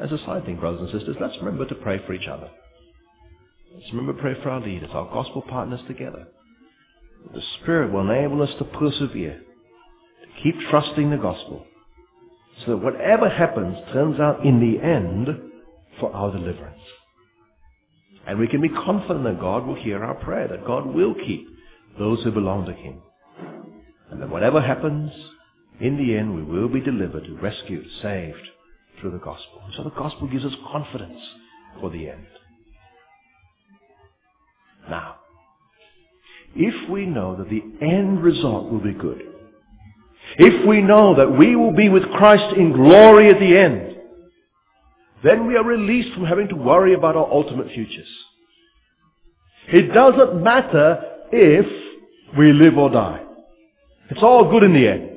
as 0.00 0.12
a 0.12 0.18
side 0.24 0.44
thing, 0.44 0.58
brothers 0.58 0.80
and 0.80 1.00
sisters, 1.00 1.16
let's 1.20 1.36
remember 1.38 1.66
to 1.66 1.74
pray 1.76 2.00
for 2.06 2.12
each 2.12 2.28
other. 2.28 2.50
Let's 3.74 3.90
remember 3.92 4.12
to 4.12 4.20
pray 4.20 4.34
for 4.42 4.50
our 4.50 4.60
leaders, 4.60 4.90
our 4.92 5.10
gospel 5.12 5.42
partners 5.42 5.80
together. 5.86 6.26
The 7.34 7.42
Spirit 7.60 7.92
will 7.92 8.10
enable 8.10 8.42
us 8.42 8.50
to 8.58 8.64
persevere, 8.64 9.40
to 9.40 10.42
keep 10.42 10.54
trusting 10.70 11.10
the 11.10 11.16
gospel, 11.16 11.66
so 12.64 12.72
that 12.72 12.76
whatever 12.78 13.28
happens 13.28 13.76
turns 13.92 14.20
out 14.20 14.44
in 14.44 14.60
the 14.60 14.84
end 14.84 15.28
for 16.00 16.12
our 16.12 16.32
deliverance. 16.32 16.80
And 18.26 18.38
we 18.38 18.48
can 18.48 18.60
be 18.60 18.68
confident 18.68 19.24
that 19.24 19.40
God 19.40 19.66
will 19.66 19.74
hear 19.74 20.04
our 20.04 20.14
prayer, 20.14 20.48
that 20.48 20.66
God 20.66 20.86
will 20.86 21.14
keep 21.14 21.48
those 21.98 22.22
who 22.22 22.30
belong 22.30 22.66
to 22.66 22.72
Him. 22.72 23.00
And 24.10 24.20
that 24.20 24.28
whatever 24.28 24.60
happens, 24.60 25.10
in 25.80 25.96
the 25.96 26.16
end 26.16 26.34
we 26.34 26.42
will 26.42 26.68
be 26.68 26.80
delivered, 26.80 27.26
rescued, 27.40 27.86
saved 28.00 28.48
through 29.00 29.12
the 29.12 29.18
gospel. 29.18 29.62
And 29.64 29.74
So 29.76 29.84
the 29.84 29.90
gospel 29.90 30.28
gives 30.28 30.44
us 30.44 30.52
confidence 30.70 31.20
for 31.80 31.90
the 31.90 32.10
end. 32.10 32.26
Now, 34.88 35.16
if 36.54 36.90
we 36.90 37.06
know 37.06 37.36
that 37.36 37.48
the 37.48 37.62
end 37.80 38.22
result 38.22 38.70
will 38.70 38.80
be 38.80 38.92
good, 38.92 39.22
if 40.38 40.66
we 40.66 40.80
know 40.80 41.16
that 41.16 41.36
we 41.36 41.56
will 41.56 41.72
be 41.72 41.88
with 41.88 42.04
Christ 42.12 42.56
in 42.56 42.72
glory 42.72 43.30
at 43.30 43.38
the 43.38 43.56
end, 43.56 43.96
then 45.24 45.46
we 45.46 45.56
are 45.56 45.64
released 45.64 46.14
from 46.14 46.24
having 46.24 46.48
to 46.48 46.56
worry 46.56 46.94
about 46.94 47.16
our 47.16 47.30
ultimate 47.30 47.68
futures. 47.72 48.08
It 49.68 49.92
doesn't 49.92 50.42
matter 50.42 51.00
if 51.30 51.66
we 52.36 52.52
live 52.52 52.76
or 52.76 52.90
die. 52.90 53.22
It's 54.10 54.22
all 54.22 54.50
good 54.50 54.64
in 54.64 54.74
the 54.74 54.88
end. 54.88 55.10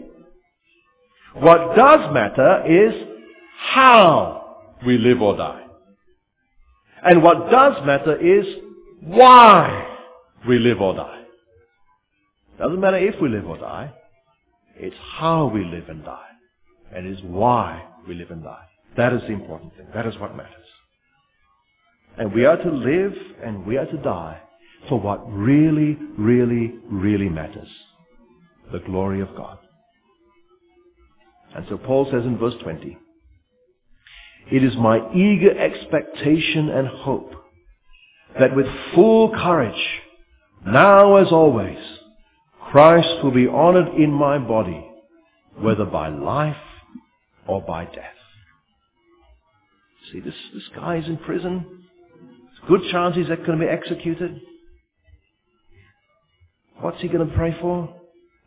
What 1.34 1.76
does 1.76 2.14
matter 2.14 2.66
is 2.66 2.94
how 3.58 4.36
we 4.86 4.98
live 4.98 5.22
or 5.22 5.36
die. 5.36 5.64
And 7.04 7.24
what 7.24 7.52
does 7.52 7.86
matter 7.86 8.16
is 8.16 8.46
why 9.06 9.98
we 10.48 10.60
live 10.60 10.82
or 10.82 10.96
die. 10.96 11.24
Doesn't 12.58 12.80
matter 12.80 12.98
if 12.98 13.20
we 13.22 13.30
live 13.30 13.46
or 13.46 13.58
die. 13.58 13.94
It's 14.78 14.96
how 15.18 15.48
we 15.48 15.64
live 15.64 15.90
and 15.90 16.04
die. 16.04 16.28
And 16.94 17.06
it's 17.08 17.22
why 17.22 17.84
we 18.08 18.16
live 18.16 18.32
and 18.32 18.44
die. 18.44 18.66
That 18.98 19.14
is 19.14 19.22
the 19.22 19.34
important 19.34 19.76
thing. 19.76 19.88
That 19.94 20.06
is 20.06 20.18
what 20.18 20.36
matters. 20.36 20.52
And 22.18 22.34
we 22.34 22.46
are 22.46 22.58
to 22.58 22.72
live 22.72 23.14
and 23.44 23.66
we 23.66 23.78
are 23.78 23.86
to 23.86 23.98
die 23.98 24.42
for 24.88 25.00
what 25.00 25.20
really, 25.32 25.98
really, 26.18 26.76
really 26.90 27.30
matters. 27.30 27.68
The 28.72 28.80
glory 28.80 29.22
of 29.22 29.36
God. 29.36 29.60
And 31.56 31.66
so 31.70 31.78
Paul 31.78 32.06
says 32.12 32.26
in 32.26 32.38
verse 32.38 32.56
20, 32.64 32.98
It 34.52 34.64
is 34.64 34.76
my 34.76 35.14
eager 35.14 35.58
expectation 35.58 36.70
and 36.70 36.88
hope 36.88 37.45
that 38.40 38.56
with 38.56 38.66
full 38.94 39.30
courage, 39.30 39.82
now 40.66 41.18
as 41.18 41.28
always, 41.32 41.78
Christ 42.72 43.24
will 43.24 43.32
be 43.32 43.48
honored 43.48 43.96
in 43.96 44.12
my 44.12 44.38
body, 44.38 44.86
whether 45.58 45.86
by 45.86 46.10
life 46.10 46.58
or 47.48 47.62
by 47.62 47.86
death. 47.86 48.16
See, 50.12 50.20
this, 50.20 50.34
this 50.54 50.64
guy 50.76 50.98
is 50.98 51.08
in 51.08 51.18
prison. 51.18 51.66
There's 51.70 52.70
good 52.70 52.92
chance 52.92 53.16
he's 53.16 53.28
going 53.28 53.46
to 53.46 53.58
be 53.58 53.66
executed. 53.66 54.42
What's 56.80 57.02
he 57.02 57.08
going 57.08 57.28
to 57.28 57.36
pray 57.36 57.56
for? 57.62 57.96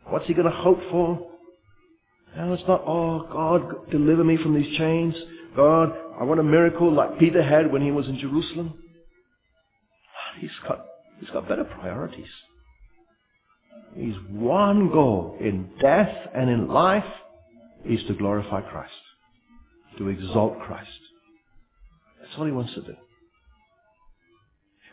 What's 0.07 0.27
he 0.27 0.33
going 0.33 0.49
to 0.49 0.55
hope 0.55 0.79
for? 0.91 1.27
No, 2.37 2.53
it's 2.53 2.63
not, 2.67 2.83
oh, 2.85 3.27
God, 3.31 3.91
deliver 3.91 4.23
me 4.23 4.37
from 4.37 4.53
these 4.53 4.77
chains. 4.77 5.15
God, 5.55 5.91
I 6.19 6.23
want 6.23 6.39
a 6.39 6.43
miracle 6.43 6.93
like 6.93 7.19
Peter 7.19 7.41
had 7.41 7.71
when 7.71 7.81
he 7.81 7.91
was 7.91 8.07
in 8.07 8.19
Jerusalem. 8.19 8.75
He's 10.37 10.51
got, 10.67 10.85
he's 11.19 11.29
got 11.29 11.47
better 11.47 11.63
priorities. 11.63 12.29
His 13.95 14.15
one 14.29 14.89
goal 14.91 15.37
in 15.39 15.69
death 15.79 16.15
and 16.33 16.49
in 16.49 16.67
life 16.67 17.05
is 17.85 18.01
to 18.07 18.13
glorify 18.13 18.61
Christ, 18.61 18.93
to 19.97 20.09
exalt 20.09 20.59
Christ. 20.59 20.89
That's 22.19 22.33
all 22.37 22.45
he 22.45 22.51
wants 22.51 22.73
to 22.75 22.81
do. 22.81 22.95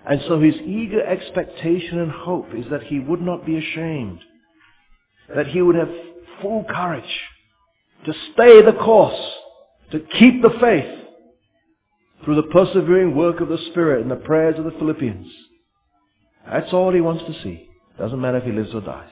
And 0.09 0.21
so 0.29 0.41
his 0.41 0.55
eager 0.65 1.05
expectation 1.05 1.99
and 1.99 2.11
hope 2.11 2.55
is 2.55 2.65
that 2.71 2.85
he 2.85 3.01
would 3.01 3.21
not 3.21 3.45
be 3.45 3.59
ashamed, 3.59 4.21
that 5.35 5.49
he 5.49 5.61
would 5.61 5.75
have 5.75 5.91
full 6.41 6.65
courage 6.65 7.05
to 8.05 8.13
stay 8.33 8.63
the 8.63 8.73
course, 8.73 9.21
to 9.91 10.01
keep 10.19 10.43
the 10.43 10.57
faith 10.61 11.06
through 12.25 12.37
the 12.37 12.49
persevering 12.49 13.15
work 13.15 13.41
of 13.41 13.49
the 13.49 13.59
Spirit 13.71 14.03
and 14.03 14.11
the 14.11 14.17
prayers 14.17 14.59
of 14.59 14.65
the 14.65 14.79
Philippians. 14.79 15.27
That's 16.51 16.73
all 16.73 16.93
he 16.93 17.01
wants 17.01 17.25
to 17.25 17.43
see. 17.43 17.69
Doesn't 17.99 18.21
matter 18.21 18.39
if 18.39 18.45
he 18.45 18.53
lives 18.53 18.75
or 18.75 18.81
dies. 18.81 19.11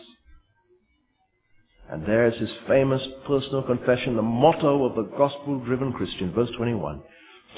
And 1.90 2.07
there's 2.07 2.37
his 2.38 2.51
famous 2.67 3.03
personal 3.27 3.62
confession, 3.62 4.17
the 4.17 4.23
motto 4.23 4.85
of 4.85 4.97
the 4.97 5.17
gospel-driven 5.17 5.93
Christian, 5.93 6.33
verse 6.33 6.51
21. 6.57 7.03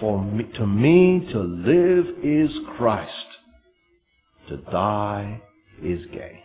For 0.01 0.23
me, 0.23 0.45
to 0.57 0.67
me 0.67 1.29
to 1.33 1.41
live 1.41 2.07
is 2.23 2.51
Christ. 2.77 3.13
To 4.49 4.57
die 4.57 5.41
is 5.83 6.05
gain. 6.07 6.41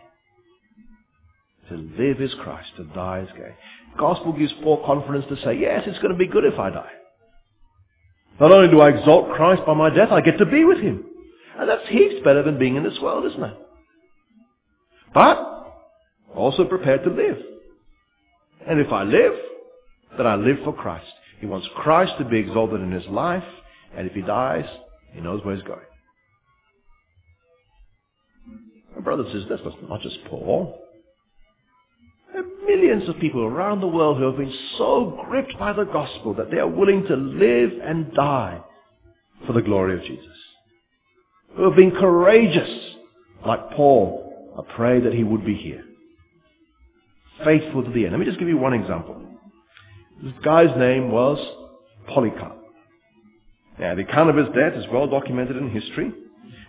To 1.68 1.76
live 1.76 2.20
is 2.20 2.32
Christ. 2.40 2.70
To 2.76 2.84
die 2.84 3.20
is 3.20 3.28
gain. 3.36 3.54
Gospel 3.98 4.32
gives 4.32 4.52
Paul 4.62 4.84
confidence 4.86 5.26
to 5.28 5.36
say, 5.44 5.58
yes, 5.58 5.82
it's 5.86 5.98
going 5.98 6.12
to 6.12 6.18
be 6.18 6.26
good 6.26 6.44
if 6.44 6.58
I 6.58 6.70
die. 6.70 6.90
Not 8.40 8.50
only 8.52 8.68
do 8.68 8.80
I 8.80 8.90
exalt 8.90 9.30
Christ 9.34 9.62
by 9.66 9.74
my 9.74 9.90
death, 9.90 10.10
I 10.10 10.20
get 10.20 10.38
to 10.38 10.46
be 10.46 10.64
with 10.64 10.78
him. 10.78 11.04
And 11.58 11.68
that's 11.68 11.88
heaps 11.88 12.24
better 12.24 12.42
than 12.42 12.58
being 12.58 12.76
in 12.76 12.82
this 12.82 12.98
world, 13.00 13.26
isn't 13.26 13.42
it? 13.42 13.56
But 15.14 15.52
also 16.34 16.64
prepared 16.64 17.04
to 17.04 17.10
live. 17.10 17.38
And 18.66 18.80
if 18.80 18.92
I 18.92 19.02
live, 19.02 19.32
then 20.16 20.26
I 20.26 20.36
live 20.36 20.58
for 20.64 20.72
Christ. 20.72 21.10
He 21.40 21.46
wants 21.46 21.68
Christ 21.76 22.12
to 22.18 22.24
be 22.24 22.38
exalted 22.38 22.80
in 22.80 22.92
his 22.92 23.06
life, 23.06 23.44
and 23.96 24.06
if 24.06 24.14
he 24.14 24.22
dies, 24.22 24.64
he 25.12 25.20
knows 25.20 25.44
where 25.44 25.54
he's 25.54 25.64
going. 25.64 25.80
My 28.94 29.02
brother 29.02 29.24
says 29.32 29.42
that's 29.48 29.62
not 29.88 30.00
just 30.00 30.18
Paul. 30.28 30.81
There 32.32 32.42
are 32.42 32.66
millions 32.66 33.08
of 33.08 33.18
people 33.18 33.42
around 33.42 33.80
the 33.80 33.86
world 33.86 34.18
who 34.18 34.24
have 34.24 34.38
been 34.38 34.54
so 34.78 35.22
gripped 35.26 35.58
by 35.58 35.72
the 35.72 35.84
gospel 35.84 36.34
that 36.34 36.50
they 36.50 36.58
are 36.58 36.68
willing 36.68 37.04
to 37.06 37.14
live 37.14 37.72
and 37.82 38.12
die 38.14 38.60
for 39.46 39.52
the 39.52 39.62
glory 39.62 39.98
of 39.98 40.04
Jesus. 40.04 40.26
Who 41.56 41.64
have 41.64 41.76
been 41.76 41.90
courageous, 41.90 42.70
like 43.46 43.72
Paul. 43.72 44.54
I 44.58 44.74
pray 44.74 45.00
that 45.00 45.12
he 45.12 45.24
would 45.24 45.44
be 45.44 45.54
here. 45.54 45.84
Faithful 47.44 47.84
to 47.84 47.90
the 47.90 48.04
end. 48.04 48.12
Let 48.12 48.20
me 48.20 48.26
just 48.26 48.38
give 48.38 48.48
you 48.48 48.58
one 48.58 48.74
example. 48.74 49.20
This 50.22 50.32
guy's 50.44 50.76
name 50.78 51.10
was 51.10 51.38
Polycarp. 52.08 52.58
Now, 53.78 53.94
the 53.94 54.02
account 54.02 54.30
of 54.30 54.36
his 54.36 54.54
death 54.54 54.74
is 54.74 54.84
well 54.92 55.08
documented 55.08 55.56
in 55.56 55.70
history. 55.70 56.12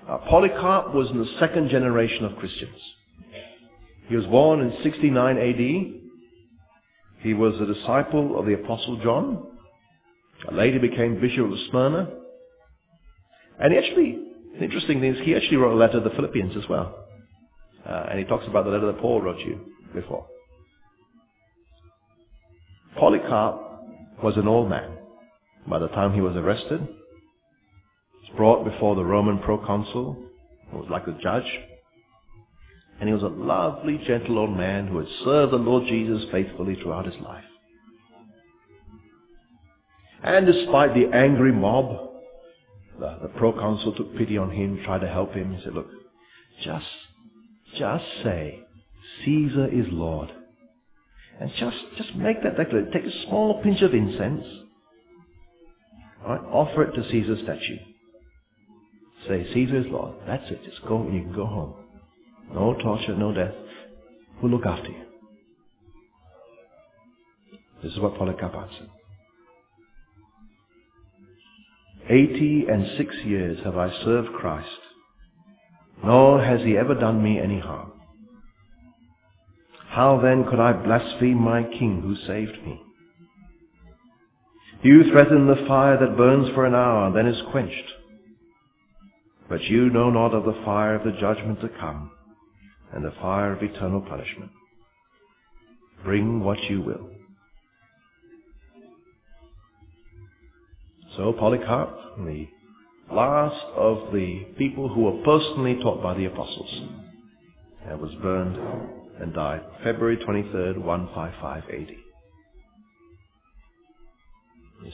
Uh, 0.10 0.18
Polycarp 0.30 0.94
was 0.94 1.10
in 1.10 1.20
the 1.20 1.32
second 1.40 1.70
generation 1.70 2.26
of 2.26 2.36
Christians. 2.38 2.80
He 4.14 4.18
was 4.18 4.28
born 4.28 4.62
in 4.62 4.72
69 4.84 5.38
AD. 5.40 7.24
He 7.24 7.34
was 7.34 7.60
a 7.60 7.66
disciple 7.66 8.38
of 8.38 8.46
the 8.46 8.54
Apostle 8.54 9.02
John. 9.04 9.44
Later 10.52 10.78
became 10.78 11.20
Bishop 11.20 11.52
of 11.52 11.58
Smyrna. 11.72 12.12
And 13.60 13.74
he 13.74 13.80
actually, 13.80 14.20
the 14.60 14.66
interesting 14.66 15.02
thing 15.02 15.16
is 15.16 15.26
he 15.26 15.36
actually 15.36 15.58
wrote 15.58 15.74
a 15.74 15.80
letter 15.80 15.94
to 15.94 16.08
the 16.08 16.16
Philippians 16.16 16.56
as 16.56 16.70
well. 16.70 17.08
Uh, 17.90 18.06
and 18.12 18.20
he 18.20 18.26
talks 18.26 18.46
about 18.46 18.66
the 18.66 18.70
letter 18.70 18.86
that 18.86 19.00
Paul 19.00 19.20
wrote 19.20 19.40
you 19.40 19.60
before. 19.96 20.28
Polycarp 22.96 23.64
was 24.24 24.38
an 24.38 24.48
old 24.48 24.70
man 24.70 24.96
by 25.68 25.80
the 25.80 25.88
time 25.88 26.14
he 26.14 26.22
was 26.22 26.36
arrested. 26.36 26.82
He 26.82 28.30
was 28.30 28.38
brought 28.38 28.64
before 28.64 28.94
the 28.94 29.04
Roman 29.04 29.40
proconsul, 29.40 30.24
who 30.70 30.78
was 30.78 30.88
like 30.92 31.08
a 31.08 31.18
judge. 31.20 31.52
And 33.00 33.10
he 33.10 33.14
was 33.14 33.24
a 33.24 33.28
lovely, 33.28 34.02
gentle 34.06 34.40
old 34.40 34.56
man 34.56 34.88
who 34.88 35.00
had 35.00 35.08
served 35.24 35.52
the 35.52 35.58
Lord 35.58 35.86
Jesus 35.88 36.24
faithfully 36.32 36.76
throughout 36.82 37.06
his 37.06 37.20
life. 37.22 37.44
And 40.24 40.46
despite 40.46 40.94
the 40.94 41.14
angry 41.14 41.52
mob, 41.52 42.12
the, 43.00 43.20
the 43.24 43.28
proconsul 43.28 43.94
took 43.94 44.16
pity 44.18 44.38
on 44.38 44.52
him, 44.52 44.82
tried 44.86 45.00
to 45.00 45.08
help 45.08 45.34
him. 45.34 45.54
He 45.54 45.64
said, 45.64 45.74
look, 45.74 45.90
just, 46.64 46.86
just 47.78 48.06
say, 48.24 48.62
Caesar 49.26 49.68
is 49.68 49.86
Lord. 49.90 50.30
And 51.42 51.52
just, 51.60 51.78
just 51.98 52.16
make 52.16 52.42
that 52.44 52.56
declaration. 52.56 52.92
Take 52.94 53.06
a 53.06 53.28
small 53.28 53.62
pinch 53.64 53.82
of 53.82 53.94
incense. 53.94 54.46
Right? 56.26 56.40
Offer 56.40 56.84
it 56.84 56.96
to 56.96 57.10
Caesar's 57.10 57.40
statue. 57.40 57.78
Say, 59.28 59.54
Caesar 59.54 59.80
is 59.80 59.86
Lord. 59.88 60.16
That's 60.26 60.50
it. 60.52 60.64
Just 60.64 60.86
go 60.88 61.02
and 61.02 61.14
you 61.14 61.22
can 61.22 61.34
go 61.34 61.46
home. 61.46 61.83
No 62.54 62.76
torture, 62.76 63.16
no 63.16 63.34
death. 63.34 63.54
We'll 64.42 64.52
look 64.52 64.66
after 64.66 64.90
you. 64.90 65.04
This 67.82 67.92
is 67.94 68.00
what 68.00 68.18
Polycarp 68.18 68.54
answered. 68.54 68.90
Eighty 72.10 72.66
and 72.70 72.86
six 72.98 73.16
years 73.26 73.60
have 73.64 73.78
I 73.78 73.90
served 74.04 74.34
Christ, 74.34 74.68
nor 76.04 76.44
has 76.44 76.62
he 76.62 76.78
ever 76.78 76.96
done 76.96 77.24
me 77.24 77.40
any 77.40 77.60
harm. 77.60 77.94
How 79.90 80.20
then 80.22 80.46
could 80.50 80.60
I 80.60 80.74
blaspheme 80.74 81.38
my 81.38 81.64
King 81.64 82.02
who 82.02 82.16
saved 82.28 82.66
me? 82.66 82.82
You 84.82 85.12
threaten 85.12 85.48
the 85.48 85.66
fire 85.68 85.98
that 85.98 86.18
burns 86.18 86.50
for 86.54 86.66
an 86.66 86.76
hour, 86.76 87.08
and 87.08 87.16
then 87.16 87.28
is 87.28 87.42
quenched. 87.52 87.94
But 89.48 89.64
you 89.64 89.90
know 89.90 90.10
not 90.10 90.34
of 90.34 90.46
the 90.46 90.62
fire 90.66 90.96
of 90.96 91.04
the 91.04 91.18
judgment 91.20 91.62
to 91.62 91.70
come, 91.80 92.12
and 92.94 93.04
the 93.04 93.14
fire 93.22 93.54
of 93.54 93.64
eternal 93.64 94.02
punishment. 94.02 94.52
Bring 96.04 96.44
what 96.44 96.62
you 96.64 96.82
will. 96.82 97.10
So 101.16 101.34
Polycarp, 101.34 102.18
the 102.18 102.48
last 103.12 103.64
of 103.76 104.12
the 104.14 104.46
people 104.58 104.90
who 104.90 105.02
were 105.02 105.24
personally 105.24 105.76
taught 105.82 106.02
by 106.02 106.16
the 106.16 106.26
apostles, 106.26 106.70
uh, 107.90 107.98
was 107.98 108.14
burned 108.22 108.58
and 109.20 109.34
died 109.34 109.62
February 109.84 110.18
23rd, 110.18 110.78
155 110.78 111.64
AD. 111.70 111.96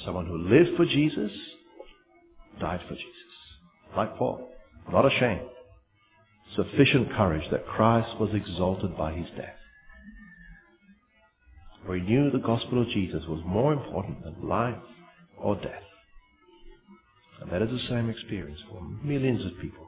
Someone 0.06 0.28
who 0.28 0.38
lived 0.38 0.78
for 0.78 0.86
Jesus, 0.86 1.32
died 2.60 2.80
for 2.88 2.94
Jesus. 2.94 3.10
Like 3.98 4.16
Paul, 4.18 4.50
not 4.92 5.06
ashamed. 5.06 5.42
Sufficient 6.60 7.14
courage 7.14 7.50
that 7.52 7.66
Christ 7.68 8.20
was 8.20 8.32
exalted 8.34 8.98
by 8.98 9.14
his 9.14 9.28
death. 9.38 9.56
For 11.86 11.96
he 11.96 12.02
knew 12.02 12.30
the 12.30 12.40
gospel 12.40 12.82
of 12.82 12.90
Jesus 12.90 13.24
was 13.30 13.42
more 13.46 13.72
important 13.72 14.22
than 14.26 14.46
life 14.46 14.76
or 15.42 15.56
death. 15.56 15.84
And 17.42 17.50
that 17.50 17.62
is 17.62 17.70
the 17.70 17.88
same 17.88 18.10
experience 18.10 18.60
for 18.70 18.82
millions 19.04 19.46
of 19.46 19.58
people. 19.62 19.88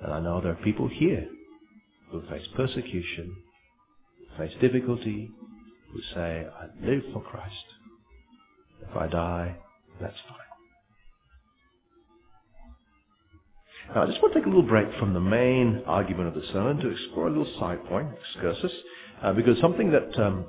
And 0.00 0.12
I 0.12 0.20
know 0.20 0.40
there 0.40 0.52
are 0.52 0.62
people 0.62 0.88
here 0.88 1.26
who 2.12 2.22
face 2.28 2.46
persecution, 2.54 3.34
who 4.18 4.44
face 4.44 4.56
difficulty, 4.60 5.28
who 5.92 6.00
say, 6.14 6.46
I 6.46 6.86
live 6.86 7.02
for 7.12 7.20
Christ. 7.20 7.64
If 8.88 8.96
I 8.96 9.08
die, 9.08 9.56
that's 10.00 10.20
fine. 10.28 10.43
Now, 13.92 14.04
I 14.04 14.06
just 14.06 14.22
want 14.22 14.32
to 14.34 14.40
take 14.40 14.46
a 14.46 14.48
little 14.48 14.62
break 14.62 14.88
from 14.98 15.12
the 15.12 15.20
main 15.20 15.82
argument 15.86 16.28
of 16.28 16.34
the 16.34 16.46
sermon 16.52 16.78
to 16.78 16.88
explore 16.88 17.26
a 17.26 17.30
little 17.30 17.52
side 17.58 17.84
point, 17.86 18.08
excursus, 18.18 18.72
uh, 19.22 19.32
because 19.32 19.60
something 19.60 19.90
that 19.90 20.18
um, 20.18 20.46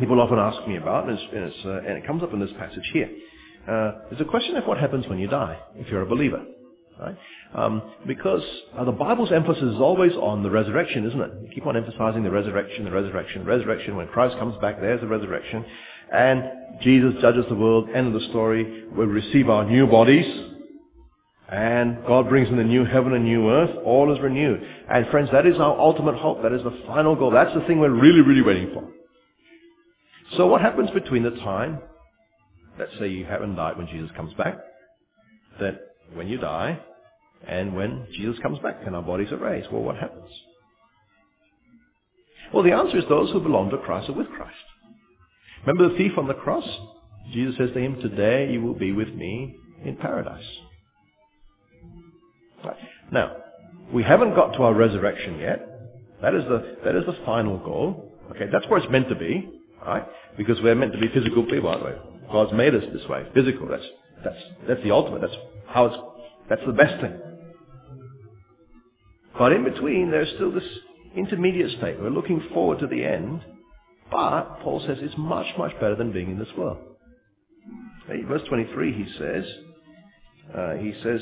people 0.00 0.20
often 0.20 0.38
ask 0.38 0.66
me 0.66 0.76
about, 0.76 1.08
and, 1.08 1.18
and, 1.18 1.52
uh, 1.64 1.78
and, 1.78 1.98
it 1.98 2.06
comes 2.06 2.22
up 2.22 2.32
in 2.32 2.40
this 2.40 2.50
passage 2.58 2.88
here. 2.92 3.10
Uh, 3.68 3.92
there's 4.08 4.20
a 4.20 4.24
question 4.24 4.56
of 4.56 4.64
what 4.64 4.78
happens 4.78 5.06
when 5.08 5.18
you 5.18 5.28
die, 5.28 5.58
if 5.76 5.88
you're 5.88 6.02
a 6.02 6.06
believer. 6.06 6.44
Right? 6.98 7.16
Um, 7.54 7.82
because 8.06 8.42
uh, 8.76 8.84
the 8.84 8.92
Bible's 8.92 9.30
emphasis 9.30 9.62
is 9.62 9.76
always 9.76 10.12
on 10.14 10.42
the 10.42 10.50
resurrection, 10.50 11.06
isn't 11.06 11.20
it? 11.20 11.30
You 11.42 11.48
keep 11.54 11.66
on 11.66 11.76
emphasizing 11.76 12.24
the 12.24 12.30
resurrection, 12.30 12.84
the 12.84 12.90
resurrection, 12.90 13.44
the 13.44 13.50
resurrection. 13.50 13.96
When 13.96 14.08
Christ 14.08 14.36
comes 14.38 14.56
back, 14.60 14.80
there's 14.80 15.00
the 15.00 15.06
resurrection. 15.06 15.64
And 16.12 16.42
Jesus 16.82 17.14
judges 17.20 17.44
the 17.48 17.54
world, 17.54 17.88
end 17.94 18.08
of 18.08 18.20
the 18.20 18.28
story. 18.30 18.84
We 18.90 19.04
receive 19.04 19.48
our 19.48 19.64
new 19.64 19.86
bodies. 19.86 20.26
And 21.50 22.04
God 22.06 22.28
brings 22.28 22.48
in 22.48 22.56
the 22.56 22.64
new 22.64 22.84
heaven 22.84 23.14
and 23.14 23.24
new 23.24 23.50
earth. 23.50 23.70
All 23.84 24.14
is 24.14 24.20
renewed. 24.20 24.62
And 24.90 25.06
friends, 25.08 25.30
that 25.32 25.46
is 25.46 25.56
our 25.56 25.78
ultimate 25.78 26.16
hope. 26.16 26.42
That 26.42 26.52
is 26.52 26.62
the 26.62 26.82
final 26.86 27.16
goal. 27.16 27.30
That's 27.30 27.54
the 27.54 27.62
thing 27.66 27.80
we're 27.80 27.90
really, 27.90 28.20
really 28.20 28.42
waiting 28.42 28.70
for. 28.74 28.86
So 30.36 30.46
what 30.46 30.60
happens 30.60 30.90
between 30.90 31.22
the 31.22 31.30
time 31.30 31.78
let's 32.78 32.92
say 32.98 33.08
you 33.08 33.24
haven't 33.24 33.56
died 33.56 33.76
when 33.76 33.88
Jesus 33.88 34.10
comes 34.16 34.32
back, 34.34 34.56
that 35.60 35.80
when 36.14 36.28
you 36.28 36.38
die 36.38 36.78
and 37.46 37.74
when 37.74 38.06
Jesus 38.14 38.38
comes 38.40 38.58
back 38.60 38.76
and 38.86 38.94
our 38.94 39.02
bodies 39.02 39.32
are 39.32 39.36
raised, 39.36 39.70
well, 39.72 39.82
what 39.82 39.96
happens? 39.96 40.30
Well, 42.52 42.62
the 42.62 42.72
answer 42.72 42.98
is 42.98 43.04
those 43.08 43.30
who 43.30 43.40
belong 43.40 43.70
to 43.70 43.78
Christ 43.78 44.08
are 44.08 44.14
with 44.14 44.28
Christ. 44.28 44.54
Remember 45.66 45.90
the 45.90 45.98
thief 45.98 46.12
on 46.16 46.28
the 46.28 46.34
cross? 46.34 46.64
Jesus 47.32 47.56
says 47.58 47.70
to 47.74 47.78
him, 47.78 48.00
today 48.00 48.50
you 48.50 48.62
will 48.62 48.74
be 48.74 48.92
with 48.92 49.08
me 49.08 49.56
in 49.84 49.96
paradise. 49.96 50.46
Right. 52.68 52.76
Now, 53.10 53.36
we 53.92 54.02
haven't 54.02 54.34
got 54.34 54.52
to 54.54 54.62
our 54.62 54.74
resurrection 54.74 55.38
yet. 55.38 55.66
That 56.20 56.34
is 56.34 56.44
the, 56.44 56.76
that 56.84 56.94
is 56.94 57.06
the 57.06 57.16
final 57.24 57.58
goal. 57.58 58.12
Okay, 58.32 58.46
that's 58.52 58.66
where 58.68 58.78
it's 58.78 58.90
meant 58.90 59.08
to 59.08 59.14
be, 59.14 59.48
right? 59.84 60.04
Because 60.36 60.60
we're 60.60 60.74
meant 60.74 60.92
to 60.92 60.98
be 60.98 61.08
physical 61.08 61.44
people, 61.44 61.68
aren't 61.68 61.84
we? 61.84 61.92
God's 62.30 62.52
made 62.52 62.74
us 62.74 62.84
this 62.92 63.08
way, 63.08 63.26
physical. 63.32 63.66
That's, 63.68 63.86
that's, 64.22 64.36
that's 64.66 64.82
the 64.82 64.90
ultimate. 64.90 65.22
That's 65.22 65.36
how 65.66 65.86
it's, 65.86 65.96
that's 66.50 66.62
the 66.66 66.72
best 66.72 67.00
thing. 67.00 67.18
But 69.38 69.52
in 69.52 69.64
between, 69.64 70.10
there's 70.10 70.28
still 70.34 70.52
this 70.52 70.64
intermediate 71.16 71.78
state. 71.78 71.98
We're 71.98 72.10
looking 72.10 72.42
forward 72.52 72.80
to 72.80 72.86
the 72.86 73.04
end, 73.04 73.40
but 74.10 74.60
Paul 74.60 74.82
says 74.86 74.98
it's 75.00 75.16
much, 75.16 75.46
much 75.56 75.72
better 75.74 75.94
than 75.94 76.12
being 76.12 76.32
in 76.32 76.38
this 76.38 76.48
world. 76.56 76.78
Verse 78.26 78.42
23, 78.48 78.92
he 78.92 79.18
says, 79.18 79.44
uh, 80.54 80.74
he 80.74 80.94
says, 81.02 81.20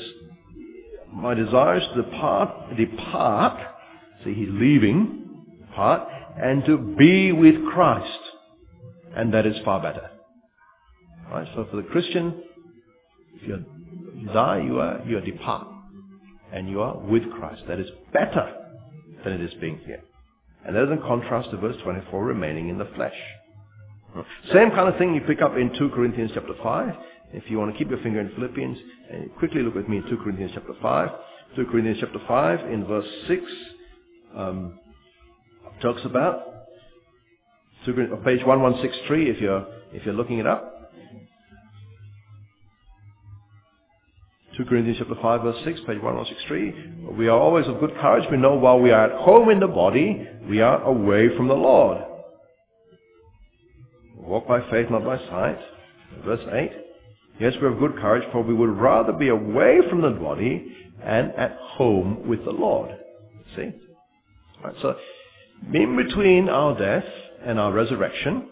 my 1.11 1.33
desire 1.33 1.77
is 1.77 1.83
to 1.95 2.03
depart, 2.03 2.75
depart, 2.77 3.59
see, 4.23 4.33
he's 4.33 4.49
leaving, 4.51 5.45
depart, 5.67 6.09
and 6.41 6.65
to 6.65 6.77
be 6.77 7.31
with 7.31 7.55
Christ. 7.73 8.19
And 9.15 9.33
that 9.33 9.45
is 9.45 9.55
far 9.65 9.81
better. 9.81 10.09
Right? 11.31 11.47
So 11.55 11.67
for 11.69 11.77
the 11.77 11.83
Christian, 11.83 12.43
if 13.35 13.47
you 13.47 13.65
die, 14.33 14.61
you 14.65 14.79
are, 14.79 15.01
you 15.05 15.17
are 15.17 15.21
depart. 15.21 15.67
And 16.53 16.69
you 16.69 16.81
are 16.81 16.97
with 16.97 17.23
Christ. 17.31 17.63
That 17.67 17.79
is 17.79 17.89
better 18.13 18.53
than 19.23 19.33
it 19.33 19.41
is 19.41 19.53
being 19.59 19.79
here. 19.85 20.01
And 20.65 20.75
that 20.75 20.83
is 20.83 20.91
in 20.91 20.99
contrast 20.99 21.51
to 21.51 21.57
verse 21.57 21.75
24, 21.83 22.23
remaining 22.23 22.69
in 22.69 22.77
the 22.77 22.89
flesh. 22.95 23.15
Same 24.53 24.71
kind 24.71 24.89
of 24.89 24.97
thing 24.97 25.13
you 25.13 25.21
pick 25.21 25.41
up 25.41 25.55
in 25.55 25.71
2 25.77 25.89
Corinthians 25.89 26.31
chapter 26.33 26.53
5. 26.61 26.93
If 27.33 27.49
you 27.49 27.57
want 27.57 27.71
to 27.71 27.77
keep 27.77 27.89
your 27.89 28.01
finger 28.01 28.21
in 28.21 28.33
Philippians, 28.35 28.77
and 29.11 29.35
quickly 29.35 29.61
look 29.61 29.75
with 29.75 29.89
me 29.89 29.97
in 29.97 30.03
2 30.03 30.17
Corinthians 30.17 30.51
chapter 30.53 30.73
5. 30.81 31.09
2 31.55 31.65
Corinthians 31.65 31.97
chapter 31.99 32.19
5 32.27 32.71
in 32.71 32.85
verse 32.85 33.07
6 33.27 33.41
um, 34.35 34.79
talks 35.81 36.01
about 36.05 36.43
page 37.85 38.43
1163 38.45 39.29
if 39.29 39.39
you're, 39.39 39.65
if 39.93 40.05
you're 40.05 40.13
looking 40.13 40.39
it 40.39 40.47
up. 40.47 40.77
2 44.57 44.65
Corinthians 44.65 44.97
chapter 44.97 45.15
5 45.21 45.41
verse 45.43 45.55
6, 45.65 45.79
page 45.81 46.01
1163. 46.01 47.15
We 47.15 47.27
are 47.27 47.39
always 47.39 47.67
of 47.67 47.79
good 47.79 47.95
courage. 48.01 48.27
We 48.31 48.37
know 48.37 48.55
while 48.55 48.79
we 48.79 48.91
are 48.91 49.05
at 49.05 49.21
home 49.21 49.49
in 49.49 49.59
the 49.59 49.67
body, 49.67 50.27
we 50.49 50.61
are 50.61 50.81
away 50.83 51.35
from 51.37 51.47
the 51.47 51.53
Lord. 51.53 52.03
Walk 54.27 54.45
by 54.45 54.59
faith, 54.69 54.87
not 54.89 55.05
by 55.05 55.17
sight. 55.17 55.57
Verse 56.25 56.41
8. 56.51 56.71
Yes, 57.39 57.53
we 57.61 57.69
have 57.69 57.79
good 57.79 57.95
courage, 57.95 58.27
for 58.33 58.43
we 58.43 58.53
would 58.53 58.77
rather 58.77 59.13
be 59.13 59.29
away 59.29 59.79
from 59.89 60.01
the 60.01 60.09
body 60.09 60.75
and 61.01 61.31
at 61.35 61.57
home 61.57 62.27
with 62.27 62.43
the 62.43 62.51
Lord. 62.51 62.89
See? 63.55 63.71
Right, 64.61 64.75
so, 64.81 64.97
in 65.73 65.95
between 65.95 66.49
our 66.49 66.77
death 66.77 67.05
and 67.45 67.57
our 67.57 67.71
resurrection, 67.71 68.49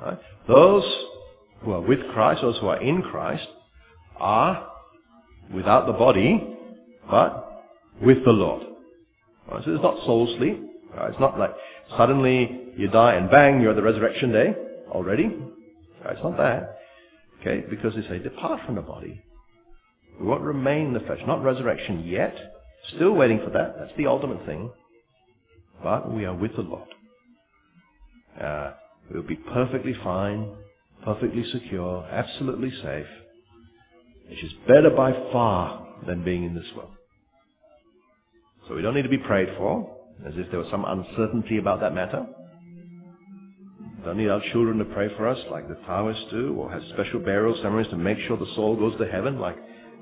right, 0.00 0.18
those 0.46 0.84
who 1.62 1.72
are 1.72 1.80
with 1.80 1.98
Christ, 2.12 2.42
those 2.42 2.58
who 2.60 2.68
are 2.68 2.80
in 2.80 3.02
Christ, 3.02 3.48
are 4.18 4.68
without 5.52 5.86
the 5.86 5.94
body, 5.94 6.56
but 7.10 7.64
with 8.00 8.24
the 8.24 8.30
Lord. 8.30 8.62
Right, 9.50 9.64
so 9.64 9.72
it's 9.72 9.82
not 9.82 9.96
soul 10.04 10.32
sleep. 10.38 10.62
Right, 10.96 11.10
it's 11.10 11.18
not 11.20 11.40
like 11.40 11.54
suddenly 11.96 12.68
you 12.76 12.86
die 12.86 13.14
and 13.14 13.28
bang, 13.28 13.60
you're 13.60 13.70
at 13.70 13.76
the 13.76 13.82
resurrection 13.82 14.30
day 14.30 14.54
already. 14.92 15.24
It's 16.04 16.22
not 16.22 16.36
that. 16.36 16.78
Okay, 17.40 17.64
because 17.68 17.94
they 17.94 18.02
say 18.02 18.18
depart 18.18 18.64
from 18.66 18.76
the 18.76 18.82
body. 18.82 19.22
We 20.20 20.26
won't 20.26 20.42
remain 20.42 20.88
in 20.88 20.92
the 20.94 21.00
flesh. 21.00 21.20
Not 21.26 21.42
resurrection 21.42 22.04
yet. 22.06 22.36
Still 22.96 23.12
waiting 23.12 23.40
for 23.44 23.50
that. 23.50 23.76
That's 23.78 23.92
the 23.96 24.06
ultimate 24.06 24.44
thing. 24.46 24.70
But 25.82 26.12
we 26.12 26.24
are 26.24 26.34
with 26.34 26.54
the 26.54 26.62
Lord. 26.62 26.88
Uh, 28.40 28.72
we'll 29.10 29.22
be 29.22 29.36
perfectly 29.36 29.94
fine 30.04 30.54
perfectly 31.04 31.44
secure, 31.50 32.04
absolutely 32.10 32.70
safe, 32.82 33.06
which 34.28 34.42
is 34.42 34.52
better 34.66 34.90
by 34.90 35.12
far 35.32 35.86
than 36.06 36.24
being 36.24 36.44
in 36.44 36.54
this 36.54 36.66
world. 36.76 36.90
So 38.68 38.74
we 38.74 38.82
don't 38.82 38.94
need 38.94 39.02
to 39.02 39.08
be 39.08 39.18
prayed 39.18 39.48
for, 39.56 39.96
as 40.26 40.34
if 40.36 40.50
there 40.50 40.60
was 40.60 40.70
some 40.70 40.84
uncertainty 40.84 41.58
about 41.58 41.80
that 41.80 41.94
matter. 41.94 42.26
Don't 44.04 44.16
need 44.16 44.28
our 44.28 44.42
children 44.52 44.78
to 44.78 44.84
pray 44.86 45.08
for 45.16 45.28
us 45.28 45.38
like 45.50 45.68
the 45.68 45.76
Taoists 45.86 46.24
do, 46.30 46.54
or 46.58 46.70
have 46.70 46.82
special 46.92 47.20
burial 47.20 47.54
ceremonies 47.56 47.90
to 47.90 47.96
make 47.96 48.18
sure 48.26 48.36
the 48.36 48.52
soul 48.56 48.76
goes 48.76 48.98
to 48.98 49.06
heaven 49.06 49.38
like 49.38 49.56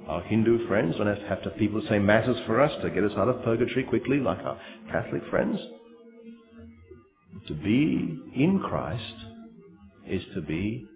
our 0.09 0.23
Hindu 0.23 0.67
friends. 0.69 0.97
Don't 0.97 1.07
have 1.07 1.43
to 1.43 1.51
have 1.51 1.57
people 1.59 1.83
say 1.89 1.99
masses 1.99 2.37
for 2.47 2.61
us 2.61 2.73
to 2.83 2.91
get 2.91 3.05
us 3.05 3.13
out 3.17 3.29
of 3.29 3.43
purgatory 3.43 3.85
quickly 3.85 4.19
like 4.19 4.39
our 4.39 4.59
Catholic 4.91 5.23
friends. 5.29 5.61
To 7.49 7.55
be 7.55 8.19
in 8.35 8.61
Christ 8.65 9.15
is 10.09 10.23
to 10.35 10.41
be, 10.41 10.87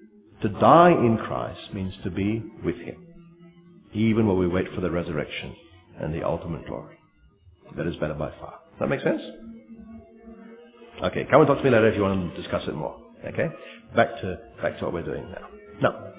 to 0.42 0.48
die 0.48 0.92
in 0.92 1.18
Christ 1.18 1.74
means 1.74 1.92
to 2.04 2.10
be 2.10 2.42
with 2.64 2.76
Him. 2.76 3.06
Even 3.92 4.26
while 4.26 4.36
we 4.36 4.48
wait 4.48 4.66
for 4.74 4.80
the 4.80 4.90
resurrection 4.90 5.54
and 6.00 6.14
the 6.14 6.26
ultimate 6.26 6.66
glory. 6.66 6.96
That 7.76 7.86
is 7.86 7.96
better 7.96 8.14
by 8.14 8.30
far. 8.40 8.60
Does 8.70 8.80
that 8.80 8.88
make 8.88 9.02
sense? 9.02 9.22
Okay, 11.02 11.26
come 11.30 11.40
and 11.40 11.48
talk 11.48 11.58
to 11.58 11.64
me 11.64 11.70
later 11.70 11.88
if 11.88 11.96
you 11.96 12.02
want 12.02 12.34
to 12.34 12.40
discuss 12.40 12.62
it 12.68 12.74
more. 12.74 12.96
Okay? 13.26 13.48
Back 13.96 14.20
to, 14.20 14.38
back 14.62 14.78
to 14.78 14.84
what 14.84 14.94
we're 14.94 15.02
doing 15.02 15.28
now. 15.30 15.48
Now, 15.82 16.12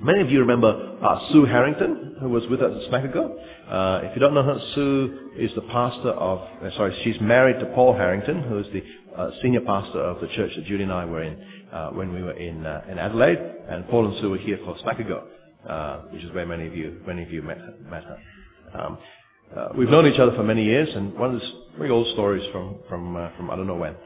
many 0.00 0.20
of 0.20 0.30
you 0.30 0.40
remember 0.40 0.98
uh, 1.02 1.32
Sue 1.32 1.44
Harrington, 1.44 2.16
who 2.20 2.28
was 2.28 2.46
with 2.48 2.60
us 2.60 2.84
a 2.84 2.88
smack 2.88 3.04
ago. 3.04 3.38
Uh, 3.68 4.00
if 4.04 4.14
you 4.14 4.20
don't 4.20 4.34
know 4.34 4.42
her, 4.42 4.60
Sue 4.74 5.30
is 5.38 5.50
the 5.54 5.62
pastor 5.62 6.10
of, 6.10 6.40
uh, 6.62 6.70
sorry, 6.76 6.98
she's 7.04 7.20
married 7.20 7.58
to 7.60 7.66
Paul 7.74 7.94
Harrington, 7.94 8.42
who 8.42 8.58
is 8.58 8.66
the 8.72 8.82
uh, 9.16 9.30
senior 9.40 9.60
pastor 9.62 10.00
of 10.00 10.20
the 10.20 10.28
church 10.28 10.52
that 10.56 10.64
Judy 10.66 10.82
and 10.82 10.92
I 10.92 11.04
were 11.04 11.22
in 11.22 11.42
uh, 11.72 11.90
when 11.90 12.12
we 12.12 12.22
were 12.22 12.36
in, 12.38 12.66
uh, 12.66 12.84
in 12.90 12.98
Adelaide. 12.98 13.38
And 13.68 13.88
Paul 13.88 14.08
and 14.08 14.20
Sue 14.20 14.30
were 14.30 14.38
here 14.38 14.58
for 14.64 14.76
smack 14.82 14.98
ago, 14.98 15.24
which 16.12 16.22
is 16.22 16.32
where 16.34 16.46
many 16.46 16.66
of 16.66 16.76
you, 16.76 17.00
many 17.06 17.22
of 17.22 17.30
you 17.30 17.42
met, 17.42 17.58
met 17.90 18.04
her. 18.04 18.18
Um, 18.74 18.98
uh, 19.56 19.68
we've 19.76 19.90
known 19.90 20.06
each 20.06 20.18
other 20.18 20.34
for 20.36 20.42
many 20.42 20.64
years, 20.64 20.88
and 20.94 21.14
one 21.18 21.34
of 21.34 21.40
the 21.40 21.46
very 21.78 21.90
old 21.90 22.06
stories 22.14 22.44
from 22.52 22.76
from 22.88 23.16
uh, 23.16 23.30
from 23.36 23.50
I 23.50 23.56
don't 23.56 23.66
know 23.66 23.76
when. 23.76 23.96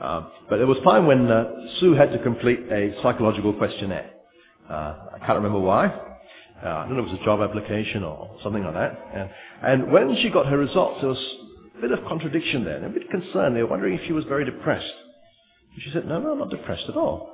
Uh, 0.00 0.28
but 0.50 0.58
there 0.58 0.66
was 0.66 0.78
time 0.84 1.06
when 1.06 1.30
uh, 1.30 1.44
Sue 1.80 1.94
had 1.94 2.12
to 2.12 2.18
complete 2.22 2.60
a 2.70 2.94
psychological 3.02 3.52
questionnaire. 3.54 4.10
Uh, 4.68 4.94
I 5.14 5.18
can't 5.20 5.36
remember 5.36 5.60
why. 5.60 5.86
Uh, 5.86 6.68
I 6.68 6.86
don't 6.86 6.96
know 6.96 7.04
if 7.04 7.08
it 7.08 7.12
was 7.12 7.20
a 7.20 7.24
job 7.24 7.40
application 7.40 8.02
or 8.04 8.36
something 8.42 8.64
like 8.64 8.74
that. 8.74 8.98
And, 9.14 9.30
and 9.62 9.92
when 9.92 10.16
she 10.22 10.30
got 10.30 10.46
her 10.46 10.58
results, 10.58 11.00
there 11.00 11.10
was 11.10 11.24
a 11.78 11.80
bit 11.82 11.92
of 11.92 12.00
contradiction 12.06 12.64
there, 12.64 12.76
and 12.76 12.86
a 12.86 12.88
bit 12.88 13.04
of 13.04 13.10
concern. 13.10 13.54
They 13.54 13.62
were 13.62 13.68
wondering 13.70 13.94
if 13.94 14.06
she 14.06 14.12
was 14.12 14.24
very 14.24 14.44
depressed. 14.44 14.92
And 15.74 15.82
she 15.82 15.90
said, 15.92 16.06
"No, 16.06 16.20
no, 16.20 16.32
I'm 16.32 16.38
not 16.38 16.50
depressed 16.50 16.84
at 16.88 16.96
all. 16.96 17.32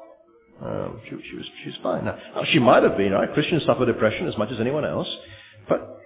Um, 0.63 1.01
she, 1.05 1.17
she 1.31 1.37
was 1.37 1.47
she 1.65 1.71
was 1.71 1.79
fine. 1.83 2.05
Now, 2.05 2.19
she 2.53 2.59
might 2.59 2.83
have 2.83 2.97
been. 2.97 3.13
Right? 3.13 3.33
Christians 3.33 3.65
suffer 3.65 3.87
depression 3.87 4.29
as 4.29 4.37
much 4.37 4.51
as 4.53 4.61
anyone 4.61 4.85
else, 4.85 5.09
but 5.69 6.02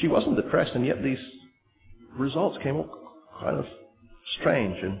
she 0.00 0.08
wasn't 0.08 0.36
depressed, 0.36 0.72
and 0.74 0.86
yet 0.86 1.02
these 1.02 1.18
results 2.16 2.58
came 2.62 2.78
up 2.78 2.90
kind 3.40 3.58
of 3.58 3.66
strange. 4.40 4.76
And 4.82 5.00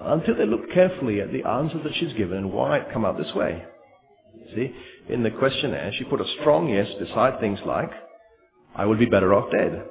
until 0.00 0.36
they 0.36 0.46
looked 0.46 0.72
carefully 0.72 1.20
at 1.20 1.32
the 1.32 1.44
answers 1.44 1.82
that 1.84 1.94
she's 1.98 2.12
given 2.14 2.38
and 2.38 2.52
why 2.52 2.78
it 2.78 2.92
come 2.92 3.04
out 3.04 3.18
this 3.18 3.32
way. 3.34 3.64
See, 4.54 4.74
in 5.08 5.22
the 5.22 5.30
questionnaire, 5.30 5.92
she 5.96 6.04
put 6.04 6.20
a 6.20 6.34
strong 6.40 6.68
yes 6.68 6.88
beside 6.98 7.40
things 7.40 7.58
like, 7.64 7.90
I 8.74 8.84
will 8.86 8.96
be 8.96 9.06
better 9.06 9.34
off 9.34 9.50
dead. 9.50 9.84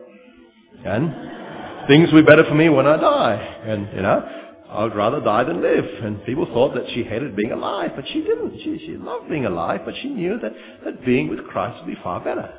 And 0.85 1.88
things 1.88 2.12
will 2.12 2.21
be 2.21 2.25
better 2.25 2.45
for 2.45 2.55
me 2.55 2.69
when 2.69 2.88
I 2.88 2.97
die. 2.97 3.35
And, 3.65 3.89
you 3.93 4.01
know, 4.01 4.39
I 4.69 4.83
would 4.83 4.95
rather 4.95 5.19
die 5.19 5.43
than 5.43 5.62
live. 5.62 5.85
And 6.03 6.23
people 6.25 6.45
thought 6.45 6.73
that 6.75 6.89
she 6.93 7.03
hated 7.03 7.35
being 7.35 7.51
alive, 7.51 7.91
but 7.95 8.05
she 8.07 8.21
didn't. 8.21 8.59
She, 8.59 8.79
she 8.85 8.97
loved 8.97 9.29
being 9.29 9.45
alive, 9.45 9.81
but 9.83 9.95
she 10.01 10.09
knew 10.09 10.39
that, 10.39 10.53
that 10.85 11.05
being 11.05 11.27
with 11.27 11.45
Christ 11.47 11.83
would 11.83 11.93
be 11.93 12.01
far 12.01 12.23
better. 12.23 12.53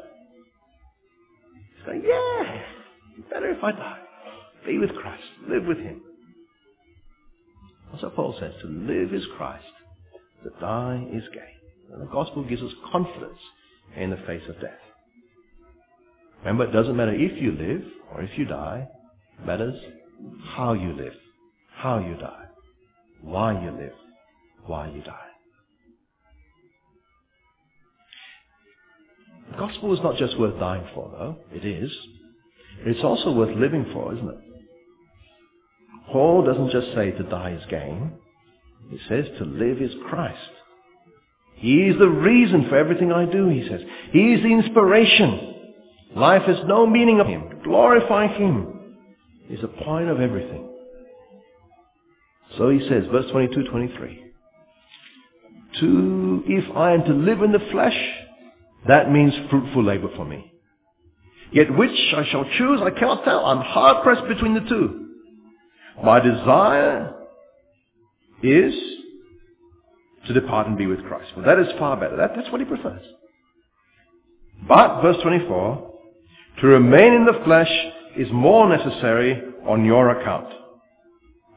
Say, 1.86 2.00
yeah, 2.06 2.62
better 3.30 3.50
if 3.50 3.62
I 3.62 3.72
die. 3.72 3.98
Be 4.66 4.78
with 4.78 4.90
Christ. 4.94 5.22
Live 5.48 5.64
with 5.66 5.78
Him. 5.78 6.02
That's 7.90 8.02
what 8.02 8.14
Paul 8.14 8.36
says. 8.38 8.52
To 8.62 8.68
live 8.68 9.14
is 9.14 9.24
Christ. 9.36 9.64
To 10.44 10.50
die 10.60 11.06
is 11.12 11.24
gain. 11.32 11.92
And 11.92 12.02
the 12.02 12.12
gospel 12.12 12.44
gives 12.44 12.62
us 12.62 12.72
confidence 12.92 13.38
in 13.96 14.10
the 14.10 14.16
face 14.26 14.42
of 14.48 14.60
death. 14.60 14.78
Remember, 16.40 16.64
it 16.64 16.72
doesn't 16.72 16.96
matter 16.96 17.14
if 17.14 17.40
you 17.40 17.52
live 17.52 17.82
or 18.12 18.22
if 18.22 18.38
you 18.38 18.44
die. 18.44 18.88
It 19.38 19.46
matters 19.46 19.76
how 20.54 20.72
you 20.72 20.92
live, 20.92 21.14
how 21.74 21.98
you 21.98 22.16
die, 22.16 22.44
why 23.22 23.62
you 23.62 23.70
live, 23.70 23.92
why 24.66 24.88
you 24.88 25.02
die. 25.02 25.29
The 29.50 29.56
gospel 29.56 29.92
is 29.94 30.00
not 30.02 30.16
just 30.16 30.38
worth 30.38 30.58
dying 30.58 30.86
for, 30.94 31.10
though. 31.10 31.36
It 31.52 31.64
is. 31.64 31.90
It's 32.86 33.04
also 33.04 33.32
worth 33.32 33.56
living 33.56 33.86
for, 33.92 34.14
isn't 34.14 34.28
it? 34.28 34.38
Paul 36.12 36.44
doesn't 36.44 36.70
just 36.70 36.94
say 36.94 37.10
to 37.12 37.22
die 37.24 37.52
is 37.52 37.66
gain. 37.70 38.12
He 38.90 38.98
says 39.08 39.26
to 39.38 39.44
live 39.44 39.80
is 39.80 39.92
Christ. 40.08 40.38
He 41.54 41.82
is 41.82 41.98
the 41.98 42.08
reason 42.08 42.68
for 42.68 42.76
everything 42.76 43.12
I 43.12 43.26
do, 43.26 43.48
he 43.48 43.68
says. 43.68 43.82
He 44.12 44.32
is 44.32 44.42
the 44.42 44.48
inspiration. 44.48 45.54
Life 46.16 46.42
has 46.42 46.56
no 46.66 46.86
meaning 46.86 47.20
of 47.20 47.26
him. 47.26 47.60
Glorify 47.62 48.28
him 48.28 48.96
is 49.48 49.60
the 49.60 49.68
point 49.68 50.08
of 50.08 50.20
everything. 50.20 50.68
So 52.56 52.70
he 52.70 52.80
says, 52.88 53.04
verse 53.12 53.30
22, 53.30 53.64
23. 53.64 54.24
To, 55.80 56.42
if 56.46 56.76
I 56.76 56.94
am 56.94 57.04
to 57.04 57.12
live 57.12 57.42
in 57.42 57.52
the 57.52 57.60
flesh, 57.70 57.96
that 58.88 59.10
means 59.10 59.32
fruitful 59.50 59.84
labor 59.84 60.08
for 60.16 60.24
me. 60.24 60.52
Yet 61.52 61.76
which 61.76 62.14
I 62.16 62.24
shall 62.30 62.44
choose, 62.56 62.80
I 62.82 62.90
cannot 62.90 63.24
tell. 63.24 63.44
I'm 63.44 63.60
hard 63.60 64.02
pressed 64.04 64.26
between 64.28 64.54
the 64.54 64.68
two. 64.68 65.08
My 66.02 66.20
desire 66.20 67.14
is 68.42 68.74
to 70.26 70.32
depart 70.32 70.68
and 70.68 70.78
be 70.78 70.86
with 70.86 71.04
Christ. 71.06 71.32
Well, 71.36 71.44
that 71.44 71.58
is 71.58 71.66
far 71.78 71.96
better. 71.96 72.16
That, 72.16 72.32
that's 72.36 72.50
what 72.50 72.60
he 72.60 72.66
prefers. 72.66 73.02
But, 74.66 75.02
verse 75.02 75.16
24, 75.22 75.94
to 76.60 76.66
remain 76.66 77.14
in 77.14 77.24
the 77.24 77.40
flesh 77.44 77.70
is 78.16 78.28
more 78.32 78.68
necessary 78.68 79.42
on 79.66 79.84
your 79.84 80.10
account. 80.20 80.52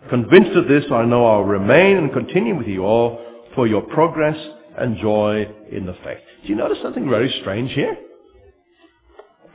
Convinced 0.09 0.57
of 0.57 0.67
this, 0.67 0.85
I 0.91 1.05
know 1.05 1.25
I'll 1.25 1.43
remain 1.43 1.97
and 1.97 2.11
continue 2.11 2.57
with 2.57 2.67
you 2.67 2.83
all 2.83 3.19
for 3.55 3.67
your 3.67 3.81
progress 3.81 4.37
and 4.77 4.97
joy 4.97 5.47
in 5.71 5.85
the 5.85 5.93
faith. 6.03 6.19
Do 6.43 6.49
you 6.49 6.55
notice 6.55 6.79
something 6.81 7.09
very 7.09 7.33
strange 7.41 7.71
here? 7.71 7.95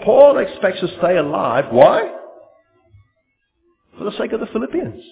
Paul 0.05 0.39
expects 0.39 0.81
to 0.81 0.89
stay 0.99 1.17
alive. 1.17 1.67
Why? 1.71 2.15
For 3.97 4.05
the 4.05 4.17
sake 4.17 4.33
of 4.33 4.41
the 4.41 4.47
Philippians. 4.47 5.03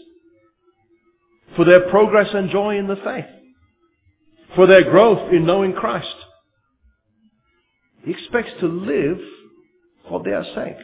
For 1.57 1.65
their 1.65 1.89
progress 1.91 2.29
and 2.33 2.51
joy 2.51 2.79
in 2.79 2.87
the 2.87 2.97
faith. 2.97 3.25
For 4.55 4.67
their 4.67 4.85
growth 4.85 5.33
in 5.33 5.45
knowing 5.45 5.73
Christ. 5.73 6.15
He 8.05 8.13
expects 8.13 8.53
to 8.61 8.67
live 8.67 9.19
for 10.09 10.23
their 10.23 10.45
sake. 10.55 10.77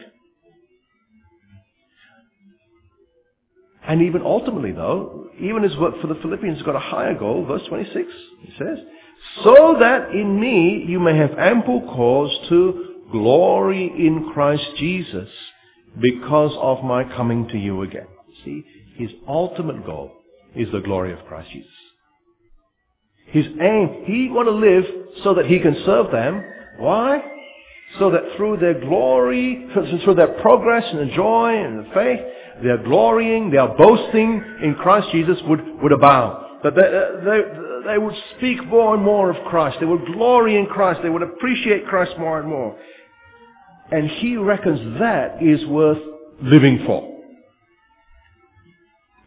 And 3.87 4.01
even 4.01 4.21
ultimately 4.21 4.71
though, 4.71 5.29
even 5.39 5.63
his 5.63 5.75
work 5.77 5.99
for 6.01 6.07
the 6.07 6.15
Philippians 6.21 6.57
has 6.57 6.65
got 6.65 6.75
a 6.75 6.79
higher 6.79 7.17
goal. 7.17 7.45
Verse 7.45 7.61
26, 7.67 8.07
he 8.41 8.53
says, 8.57 8.79
so 9.43 9.77
that 9.79 10.11
in 10.11 10.39
me 10.39 10.85
you 10.87 10.99
may 10.99 11.17
have 11.17 11.37
ample 11.37 11.81
cause 11.81 12.31
to 12.49 12.95
glory 13.11 13.85
in 13.85 14.31
Christ 14.33 14.65
Jesus 14.77 15.29
because 15.99 16.51
of 16.59 16.83
my 16.83 17.03
coming 17.03 17.47
to 17.49 17.57
you 17.57 17.83
again. 17.83 18.07
See, 18.43 18.63
his 18.95 19.11
ultimate 19.27 19.85
goal 19.85 20.11
is 20.55 20.71
the 20.71 20.79
glory 20.79 21.13
of 21.13 21.25
Christ 21.25 21.49
Jesus. 21.51 21.71
His 23.27 23.45
aim, 23.45 24.03
he 24.05 24.29
want 24.29 24.47
to 24.47 24.51
live 24.51 24.83
so 25.23 25.33
that 25.35 25.45
he 25.45 25.59
can 25.59 25.75
serve 25.85 26.11
them. 26.11 26.43
Why? 26.77 27.23
So 27.99 28.11
that 28.11 28.35
through 28.37 28.57
their 28.57 28.79
glory, 28.79 29.67
through 29.73 30.15
their 30.15 30.39
progress 30.41 30.83
and 30.91 31.09
the 31.09 31.15
joy 31.15 31.53
and 31.55 31.79
the 31.79 31.89
faith, 31.93 32.19
their 32.63 32.77
glorying, 32.77 33.49
their 33.49 33.67
boasting 33.67 34.43
in 34.63 34.75
Christ 34.75 35.07
Jesus 35.11 35.37
would, 35.47 35.81
would 35.81 35.91
abound. 35.91 36.61
That 36.63 36.75
they, 36.75 36.81
uh, 36.81 37.25
they, 37.25 37.72
they 37.85 37.97
would 37.97 38.15
speak 38.37 38.65
more 38.65 38.93
and 38.95 39.03
more 39.03 39.29
of 39.29 39.45
Christ. 39.45 39.77
They 39.79 39.85
would 39.85 40.05
glory 40.05 40.57
in 40.57 40.65
Christ. 40.65 41.01
They 41.03 41.09
would 41.09 41.21
appreciate 41.21 41.87
Christ 41.87 42.13
more 42.17 42.39
and 42.39 42.47
more. 42.47 42.77
And 43.91 44.09
he 44.09 44.37
reckons 44.37 44.99
that 44.99 45.41
is 45.41 45.65
worth 45.67 45.99
living 46.41 46.83
for. 46.85 47.09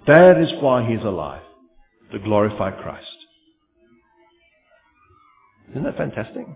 That 0.06 0.40
is 0.40 0.50
why 0.60 0.88
he's 0.88 1.04
alive. 1.04 1.42
To 2.12 2.18
glorify 2.18 2.70
Christ. 2.70 3.06
Isn't 5.70 5.82
that 5.82 5.96
fantastic? 5.96 6.46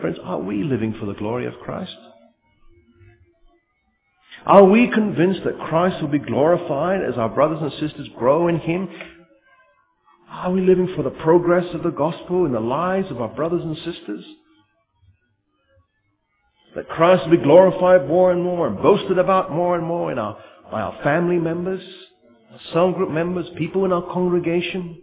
Friends, 0.00 0.18
are 0.24 0.40
we 0.40 0.64
living 0.64 0.96
for 0.98 1.06
the 1.06 1.14
glory 1.14 1.46
of 1.46 1.54
Christ? 1.62 1.94
Are 4.46 4.64
we 4.64 4.90
convinced 4.90 5.44
that 5.44 5.58
Christ 5.68 6.00
will 6.00 6.08
be 6.08 6.18
glorified 6.18 7.02
as 7.02 7.16
our 7.16 7.28
brothers 7.28 7.58
and 7.60 7.72
sisters 7.72 8.08
grow 8.16 8.48
in 8.48 8.58
Him 8.58 8.88
Are 10.30 10.52
we 10.52 10.60
living 10.60 10.92
for 10.94 11.02
the 11.02 11.10
progress 11.10 11.66
of 11.74 11.82
the 11.82 11.90
gospel 11.90 12.46
in 12.46 12.52
the 12.52 12.60
lives 12.60 13.10
of 13.10 13.20
our 13.20 13.28
brothers 13.28 13.62
and 13.62 13.76
sisters? 13.78 14.24
That 16.76 16.88
Christ 16.88 17.28
be 17.30 17.36
glorified 17.36 18.06
more 18.06 18.30
and 18.30 18.42
more 18.42 18.68
and 18.68 18.80
boasted 18.80 19.18
about 19.18 19.50
more 19.50 19.76
and 19.76 19.84
more 19.84 20.12
in 20.12 20.18
our, 20.18 20.38
by 20.70 20.80
our 20.82 21.02
family 21.02 21.36
members, 21.36 21.82
our 22.52 22.60
cell 22.72 22.92
group 22.92 23.10
members, 23.10 23.46
people 23.58 23.84
in 23.84 23.92
our 23.92 24.02
congregation, 24.12 25.02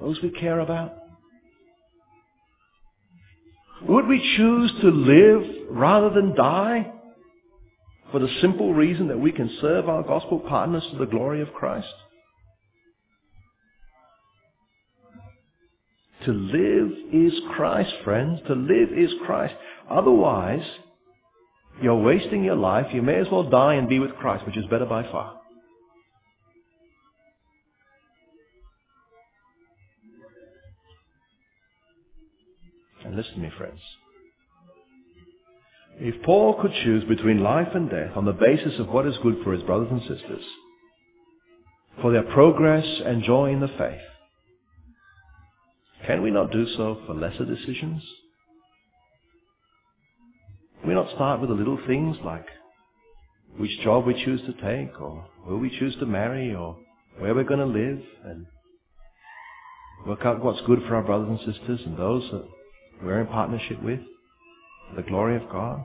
those 0.00 0.22
we 0.22 0.30
care 0.30 0.60
about. 0.60 0.94
Would 3.88 4.06
we 4.06 4.20
choose 4.36 4.72
to 4.80 4.88
live 4.88 5.66
rather 5.70 6.10
than 6.10 6.36
die 6.36 6.92
for 8.12 8.20
the 8.20 8.28
simple 8.40 8.72
reason 8.72 9.08
that 9.08 9.18
we 9.18 9.32
can 9.32 9.50
serve 9.60 9.88
our 9.88 10.04
gospel 10.04 10.38
partners 10.38 10.84
to 10.92 10.98
the 10.98 11.06
glory 11.06 11.42
of 11.42 11.52
Christ? 11.52 11.92
To 16.26 16.32
live 16.32 16.92
is 17.12 17.32
Christ, 17.56 17.92
friends. 18.04 18.40
To 18.46 18.54
live 18.54 18.90
is 18.96 19.10
Christ. 19.26 19.54
Otherwise, 19.90 20.64
you're 21.80 22.00
wasting 22.00 22.44
your 22.44 22.56
life. 22.56 22.86
You 22.92 23.02
may 23.02 23.16
as 23.16 23.26
well 23.30 23.48
die 23.48 23.74
and 23.74 23.88
be 23.88 23.98
with 23.98 24.14
Christ, 24.16 24.46
which 24.46 24.56
is 24.56 24.64
better 24.66 24.86
by 24.86 25.02
far. 25.10 25.40
And 33.04 33.16
listen 33.16 33.34
to 33.34 33.40
me, 33.40 33.50
friends. 33.58 33.80
If 35.98 36.22
Paul 36.22 36.60
could 36.60 36.72
choose 36.84 37.04
between 37.04 37.42
life 37.42 37.68
and 37.74 37.90
death 37.90 38.16
on 38.16 38.24
the 38.24 38.32
basis 38.32 38.78
of 38.78 38.88
what 38.88 39.06
is 39.06 39.14
good 39.22 39.38
for 39.42 39.52
his 39.52 39.62
brothers 39.64 39.88
and 39.90 40.00
sisters, 40.02 40.44
for 42.00 42.12
their 42.12 42.22
progress 42.22 42.86
and 43.04 43.24
joy 43.24 43.52
in 43.52 43.60
the 43.60 43.68
faith, 43.68 44.00
can 46.06 46.22
we 46.22 46.30
not 46.30 46.50
do 46.50 46.66
so 46.76 47.00
for 47.06 47.14
lesser 47.14 47.44
decisions? 47.44 48.02
Can 50.80 50.88
we 50.88 50.94
not 50.94 51.14
start 51.14 51.40
with 51.40 51.50
the 51.50 51.54
little 51.54 51.78
things 51.86 52.16
like 52.24 52.46
which 53.56 53.70
job 53.84 54.06
we 54.06 54.24
choose 54.24 54.40
to 54.42 54.52
take 54.54 55.00
or 55.00 55.24
who 55.44 55.58
we 55.58 55.70
choose 55.78 55.94
to 56.00 56.06
marry 56.06 56.54
or 56.54 56.76
where 57.18 57.34
we're 57.34 57.44
going 57.44 57.60
to 57.60 57.66
live 57.66 58.00
and 58.24 58.46
work 60.06 60.24
out 60.24 60.42
what's 60.42 60.60
good 60.66 60.80
for 60.88 60.96
our 60.96 61.02
brothers 61.02 61.28
and 61.28 61.54
sisters 61.54 61.80
and 61.86 61.96
those 61.96 62.28
that 62.32 62.44
we're 63.02 63.20
in 63.20 63.26
partnership 63.28 63.80
with 63.82 64.00
for 64.90 64.96
the 64.96 65.08
glory 65.08 65.36
of 65.36 65.48
God? 65.50 65.84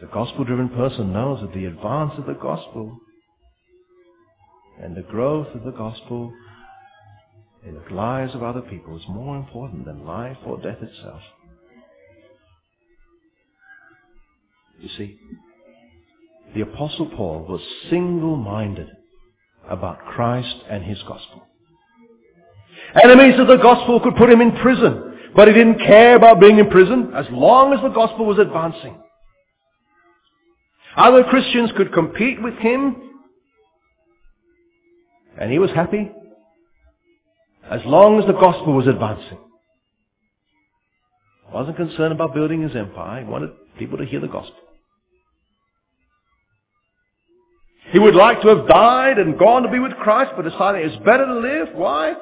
So 0.00 0.06
a 0.06 0.10
gospel-driven 0.10 0.70
person 0.70 1.12
knows 1.12 1.40
that 1.40 1.52
the 1.52 1.66
advance 1.66 2.12
of 2.18 2.26
the 2.26 2.34
gospel 2.34 2.98
and 4.86 4.94
the 4.94 5.02
growth 5.02 5.48
of 5.52 5.64
the 5.64 5.72
gospel 5.72 6.32
in 7.66 7.74
the 7.74 7.92
lives 7.92 8.32
of 8.36 8.44
other 8.44 8.60
people 8.60 8.96
is 8.96 9.02
more 9.08 9.36
important 9.36 9.84
than 9.84 10.06
life 10.06 10.36
or 10.46 10.62
death 10.62 10.78
itself. 10.80 11.20
You 14.80 14.88
see, 14.96 15.18
the 16.54 16.60
Apostle 16.60 17.06
Paul 17.16 17.46
was 17.48 17.60
single-minded 17.90 18.86
about 19.68 19.98
Christ 20.06 20.54
and 20.70 20.84
his 20.84 21.02
gospel. 21.02 21.42
Enemies 23.02 23.40
of 23.40 23.48
the 23.48 23.56
gospel 23.56 23.98
could 23.98 24.14
put 24.14 24.30
him 24.30 24.40
in 24.40 24.52
prison, 24.52 25.18
but 25.34 25.48
he 25.48 25.54
didn't 25.54 25.80
care 25.80 26.14
about 26.14 26.38
being 26.38 26.60
in 26.60 26.70
prison 26.70 27.10
as 27.12 27.26
long 27.32 27.72
as 27.72 27.80
the 27.82 27.88
gospel 27.88 28.24
was 28.24 28.38
advancing. 28.38 28.96
Other 30.96 31.24
Christians 31.24 31.72
could 31.76 31.92
compete 31.92 32.40
with 32.40 32.54
him, 32.58 33.05
and 35.38 35.52
he 35.52 35.58
was 35.58 35.70
happy 35.70 36.10
as 37.70 37.80
long 37.84 38.20
as 38.20 38.26
the 38.26 38.32
gospel 38.32 38.72
was 38.74 38.86
advancing. 38.86 39.38
He 41.46 41.54
wasn't 41.54 41.76
concerned 41.76 42.12
about 42.12 42.34
building 42.34 42.62
his 42.62 42.76
empire. 42.76 43.24
He 43.24 43.30
wanted 43.30 43.50
people 43.78 43.98
to 43.98 44.04
hear 44.04 44.20
the 44.20 44.28
gospel. 44.28 44.54
He 47.92 47.98
would 47.98 48.14
like 48.14 48.42
to 48.42 48.48
have 48.48 48.66
died 48.66 49.18
and 49.18 49.38
gone 49.38 49.62
to 49.62 49.70
be 49.70 49.78
with 49.78 49.92
Christ, 49.92 50.32
but 50.36 50.42
decided 50.42 50.84
it's 50.84 51.04
better 51.04 51.24
to 51.24 51.34
live. 51.38 51.68
Why? 51.74 52.14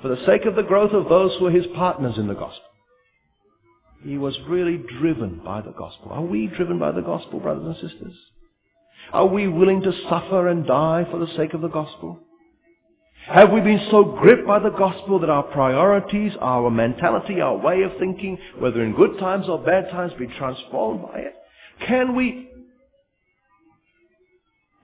For 0.00 0.08
the 0.08 0.24
sake 0.26 0.46
of 0.46 0.56
the 0.56 0.62
growth 0.62 0.92
of 0.92 1.08
those 1.08 1.32
who 1.38 1.46
are 1.46 1.50
his 1.50 1.66
partners 1.76 2.14
in 2.18 2.26
the 2.26 2.34
gospel. 2.34 2.64
He 4.04 4.18
was 4.18 4.36
really 4.48 4.82
driven 4.98 5.40
by 5.44 5.60
the 5.60 5.70
gospel. 5.70 6.10
Are 6.10 6.22
we 6.22 6.48
driven 6.48 6.80
by 6.80 6.90
the 6.90 7.02
gospel, 7.02 7.38
brothers 7.38 7.76
and 7.80 7.90
sisters? 7.90 8.14
Are 9.12 9.26
we 9.26 9.46
willing 9.46 9.82
to 9.82 9.92
suffer 10.08 10.48
and 10.48 10.66
die 10.66 11.06
for 11.08 11.18
the 11.18 11.32
sake 11.36 11.54
of 11.54 11.60
the 11.60 11.68
gospel? 11.68 12.18
Have 13.28 13.52
we 13.52 13.60
been 13.60 13.86
so 13.90 14.04
gripped 14.04 14.46
by 14.46 14.58
the 14.58 14.70
gospel 14.70 15.20
that 15.20 15.30
our 15.30 15.44
priorities, 15.44 16.32
our 16.40 16.70
mentality, 16.70 17.40
our 17.40 17.56
way 17.56 17.82
of 17.82 17.92
thinking, 17.98 18.36
whether 18.58 18.82
in 18.82 18.94
good 18.94 19.18
times 19.18 19.46
or 19.48 19.58
bad 19.58 19.90
times, 19.90 20.12
be 20.18 20.26
transformed 20.38 21.02
by 21.02 21.18
it? 21.20 21.34
Can 21.86 22.16
we 22.16 22.48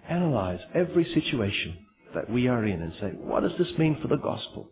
analyze 0.08 0.60
every 0.74 1.04
situation 1.14 1.78
that 2.14 2.30
we 2.30 2.48
are 2.48 2.64
in 2.64 2.80
and 2.80 2.92
say, 3.00 3.08
what 3.08 3.42
does 3.42 3.52
this 3.58 3.76
mean 3.76 3.98
for 4.00 4.08
the 4.08 4.16
gospel? 4.16 4.70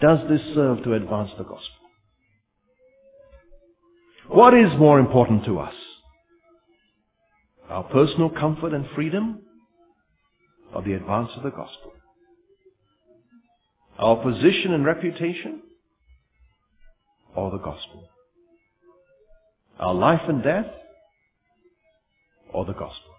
Does 0.00 0.18
this 0.28 0.42
serve 0.54 0.84
to 0.84 0.92
advance 0.92 1.30
the 1.38 1.44
gospel? 1.44 1.86
What 4.28 4.54
is 4.54 4.68
more 4.78 4.98
important 5.00 5.46
to 5.46 5.58
us? 5.58 5.74
Our 7.70 7.84
personal 7.84 8.28
comfort 8.28 8.74
and 8.74 8.86
freedom 8.94 9.40
or 10.74 10.82
the 10.82 10.94
advance 10.94 11.30
of 11.36 11.42
the 11.42 11.50
gospel? 11.50 11.92
Our 13.98 14.16
position 14.16 14.72
and 14.72 14.84
reputation 14.84 15.62
or 17.34 17.50
the 17.50 17.58
gospel? 17.58 18.08
Our 19.78 19.94
life 19.94 20.22
and 20.28 20.42
death 20.42 20.66
or 22.52 22.64
the 22.64 22.72
gospel? 22.72 23.12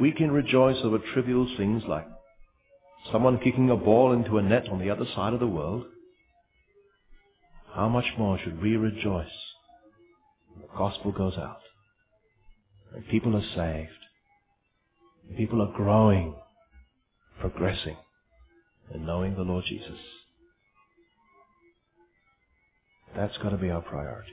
We 0.00 0.12
can 0.12 0.30
rejoice 0.30 0.76
over 0.84 0.98
trivial 1.12 1.48
things 1.56 1.82
like 1.88 2.06
someone 3.10 3.38
kicking 3.38 3.70
a 3.70 3.76
ball 3.76 4.12
into 4.12 4.38
a 4.38 4.42
net 4.42 4.68
on 4.68 4.78
the 4.78 4.90
other 4.90 5.06
side 5.14 5.32
of 5.32 5.40
the 5.40 5.46
world. 5.46 5.84
How 7.74 7.88
much 7.88 8.06
more 8.16 8.38
should 8.38 8.62
we 8.62 8.76
rejoice 8.76 9.26
when 10.52 10.62
the 10.62 10.76
gospel 10.76 11.12
goes 11.12 11.36
out? 11.36 11.60
And 12.94 13.06
people 13.08 13.36
are 13.36 13.54
saved. 13.54 13.90
People 15.36 15.62
are 15.62 15.72
growing, 15.76 16.34
progressing, 17.40 17.96
and 18.92 19.06
knowing 19.06 19.34
the 19.34 19.42
Lord 19.42 19.64
Jesus. 19.68 19.98
That's 23.14 23.36
got 23.38 23.50
to 23.50 23.56
be 23.56 23.70
our 23.70 23.82
priority. 23.82 24.32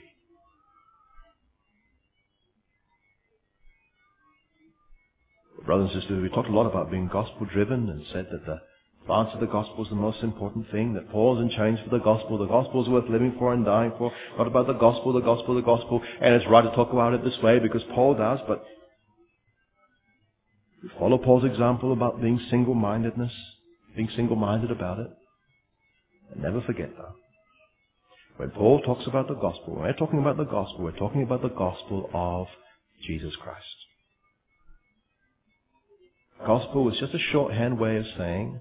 Brothers 5.65 5.91
and 5.93 6.01
sisters, 6.01 6.21
we 6.21 6.29
talked 6.29 6.49
a 6.49 6.53
lot 6.53 6.67
about 6.67 6.91
being 6.91 7.09
gospel 7.11 7.47
driven 7.51 7.89
and 7.89 8.05
said 8.13 8.27
that 8.31 8.45
the 8.45 8.59
advance 9.05 9.29
of 9.35 9.39
the 9.39 9.45
gospel 9.45 9.83
is 9.83 9.89
the 9.89 9.95
most 9.95 10.23
important 10.23 10.65
thing, 10.71 10.95
that 10.95 11.11
Paul's 11.11 11.39
in 11.39 11.55
chains 11.55 11.79
for 11.83 11.95
the 11.95 12.03
gospel, 12.03 12.39
the 12.39 12.47
gospel 12.47 12.81
is 12.81 12.89
worth 12.89 13.07
living 13.07 13.35
for 13.37 13.53
and 13.53 13.63
dying 13.63 13.93
for. 13.99 14.11
Not 14.35 14.47
about 14.47 14.65
the 14.65 14.73
gospel, 14.73 15.13
the 15.13 15.19
gospel, 15.19 15.53
the 15.53 15.61
gospel. 15.61 16.01
And 16.19 16.33
it's 16.33 16.49
right 16.49 16.63
to 16.63 16.75
talk 16.75 16.91
about 16.91 17.13
it 17.13 17.23
this 17.23 17.37
way 17.43 17.59
because 17.59 17.83
Paul 17.93 18.15
does, 18.15 18.39
but 18.47 18.65
we 20.81 20.89
follow 20.97 21.19
Paul's 21.19 21.45
example 21.45 21.93
about 21.93 22.19
being 22.19 22.39
single-mindedness, 22.49 23.31
being 23.95 24.09
single-minded 24.15 24.71
about 24.71 24.97
it. 24.97 25.11
And 26.33 26.41
never 26.41 26.61
forget 26.61 26.89
that. 26.97 27.13
When 28.37 28.49
Paul 28.49 28.81
talks 28.81 29.05
about 29.05 29.27
the 29.27 29.35
gospel, 29.35 29.75
when 29.75 29.83
we're 29.83 29.93
talking 29.93 30.19
about 30.19 30.37
the 30.37 30.45
gospel, 30.45 30.79
we're 30.83 30.97
talking 30.97 31.21
about 31.21 31.43
the 31.43 31.49
gospel 31.49 32.09
of 32.11 32.47
Jesus 33.05 33.35
Christ. 33.35 33.65
Gospel 36.45 36.91
is 36.91 36.99
just 36.99 37.13
a 37.13 37.19
shorthand 37.31 37.79
way 37.79 37.97
of 37.97 38.05
saying 38.17 38.59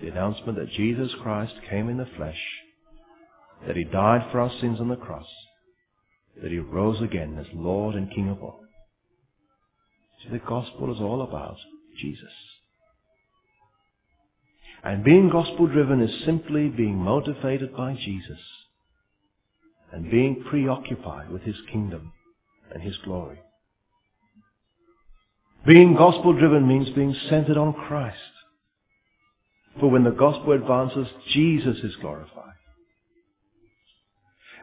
the 0.00 0.08
announcement 0.08 0.58
that 0.58 0.70
Jesus 0.70 1.10
Christ 1.22 1.54
came 1.68 1.88
in 1.88 1.96
the 1.96 2.08
flesh, 2.16 2.40
that 3.66 3.76
he 3.76 3.84
died 3.84 4.28
for 4.30 4.40
our 4.40 4.50
sins 4.60 4.80
on 4.80 4.88
the 4.88 4.96
cross, 4.96 5.26
that 6.42 6.50
he 6.50 6.58
rose 6.58 7.00
again 7.00 7.36
as 7.38 7.46
Lord 7.54 7.94
and 7.94 8.12
King 8.14 8.28
of 8.28 8.42
all. 8.42 8.60
See, 10.22 10.30
the 10.30 10.38
gospel 10.38 10.94
is 10.94 11.00
all 11.00 11.22
about 11.22 11.56
Jesus. 12.00 12.32
And 14.84 15.02
being 15.02 15.30
gospel 15.30 15.66
driven 15.66 16.00
is 16.00 16.24
simply 16.24 16.68
being 16.68 16.96
motivated 16.96 17.76
by 17.76 17.94
Jesus 17.94 18.38
and 19.92 20.10
being 20.10 20.44
preoccupied 20.48 21.30
with 21.30 21.42
his 21.42 21.56
kingdom 21.72 22.12
and 22.72 22.82
his 22.82 22.96
glory. 22.98 23.40
Being 25.66 25.96
gospel 25.96 26.32
driven 26.38 26.68
means 26.68 26.88
being 26.90 27.16
centered 27.28 27.56
on 27.56 27.72
Christ. 27.72 28.20
For 29.80 29.90
when 29.90 30.04
the 30.04 30.10
gospel 30.10 30.52
advances, 30.52 31.06
Jesus 31.32 31.76
is 31.82 31.96
glorified. 31.96 32.54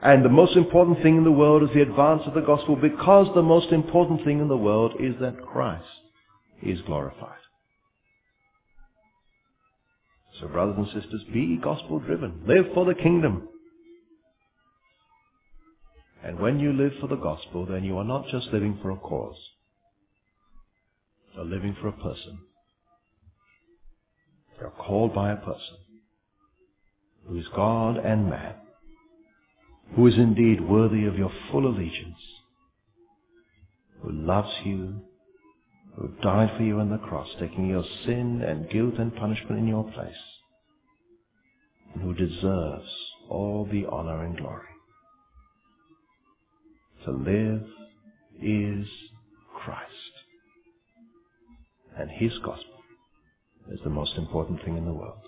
And 0.02 0.26
the 0.26 0.30
most 0.30 0.58
important 0.58 1.02
thing 1.02 1.18
in 1.18 1.24
the 1.24 1.32
world 1.32 1.64
is 1.64 1.70
the 1.74 1.82
advance 1.82 2.24
of 2.26 2.34
the 2.34 2.42
gospel 2.42 2.76
because 2.76 3.28
the 3.34 3.42
most 3.42 3.72
important 3.72 4.26
thing 4.26 4.40
in 4.40 4.50
the 4.50 4.58
world 4.58 4.94
is 5.00 5.16
that 5.22 5.42
Christ 5.42 5.86
is 6.62 6.82
glorified. 6.82 7.38
So 10.42 10.48
brothers 10.48 10.76
and 10.78 10.88
sisters, 10.88 11.24
be 11.32 11.58
gospel 11.64 12.00
driven. 12.00 12.44
Live 12.46 12.74
for 12.74 12.86
the 12.86 12.96
kingdom. 12.96 13.48
And 16.24 16.40
when 16.40 16.60
you 16.60 16.74
live 16.74 16.94
for 17.00 17.08
the 17.08 17.16
gospel, 17.16 17.66
then 17.66 17.84
you 17.84 17.98
are 17.98 18.04
not 18.04 18.28
just 18.30 18.48
living 18.48 18.80
for 18.82 18.92
a 18.92 18.98
cause. 18.98 19.38
You're 21.36 21.46
living 21.46 21.76
for 21.80 21.90
a 21.90 21.94
person. 21.94 22.40
You're 24.60 24.72
called 24.72 25.14
by 25.14 25.32
a 25.32 25.38
person 25.38 25.78
who 27.28 27.38
is 27.38 27.46
God 27.56 27.98
and 27.98 28.30
man, 28.30 28.56
who 29.96 30.08
is 30.08 30.16
indeed 30.16 30.62
worthy 30.62 31.06
of 31.06 31.18
your 31.18 31.32
full 31.52 31.68
allegiance, 31.68 32.20
who 34.02 34.12
loves 34.12 34.52
you, 34.64 35.02
who 35.96 36.10
died 36.22 36.52
for 36.58 36.64
you 36.64 36.80
on 36.80 36.90
the 36.90 36.98
cross, 36.98 37.28
taking 37.40 37.70
your 37.70 37.86
sin 38.06 38.44
and 38.46 38.70
guilt 38.70 38.96
and 38.98 39.16
punishment 39.16 39.60
in 39.60 39.68
your 39.68 39.84
place, 39.92 40.14
and 41.94 42.04
who 42.04 42.14
deserves 42.14 42.90
all 43.30 43.68
the 43.72 43.86
honor 43.86 44.24
and 44.24 44.38
glory. 44.38 44.68
To 47.06 47.12
live 47.12 47.64
is 48.42 48.88
Christ. 49.64 49.90
And 51.98 52.10
His 52.10 52.32
gospel 52.44 52.73
is 53.72 53.80
the 53.84 53.90
most 53.90 54.14
important 54.18 54.64
thing 54.66 54.78
in 54.78 54.86
the 54.86 54.94
world. 54.94 55.20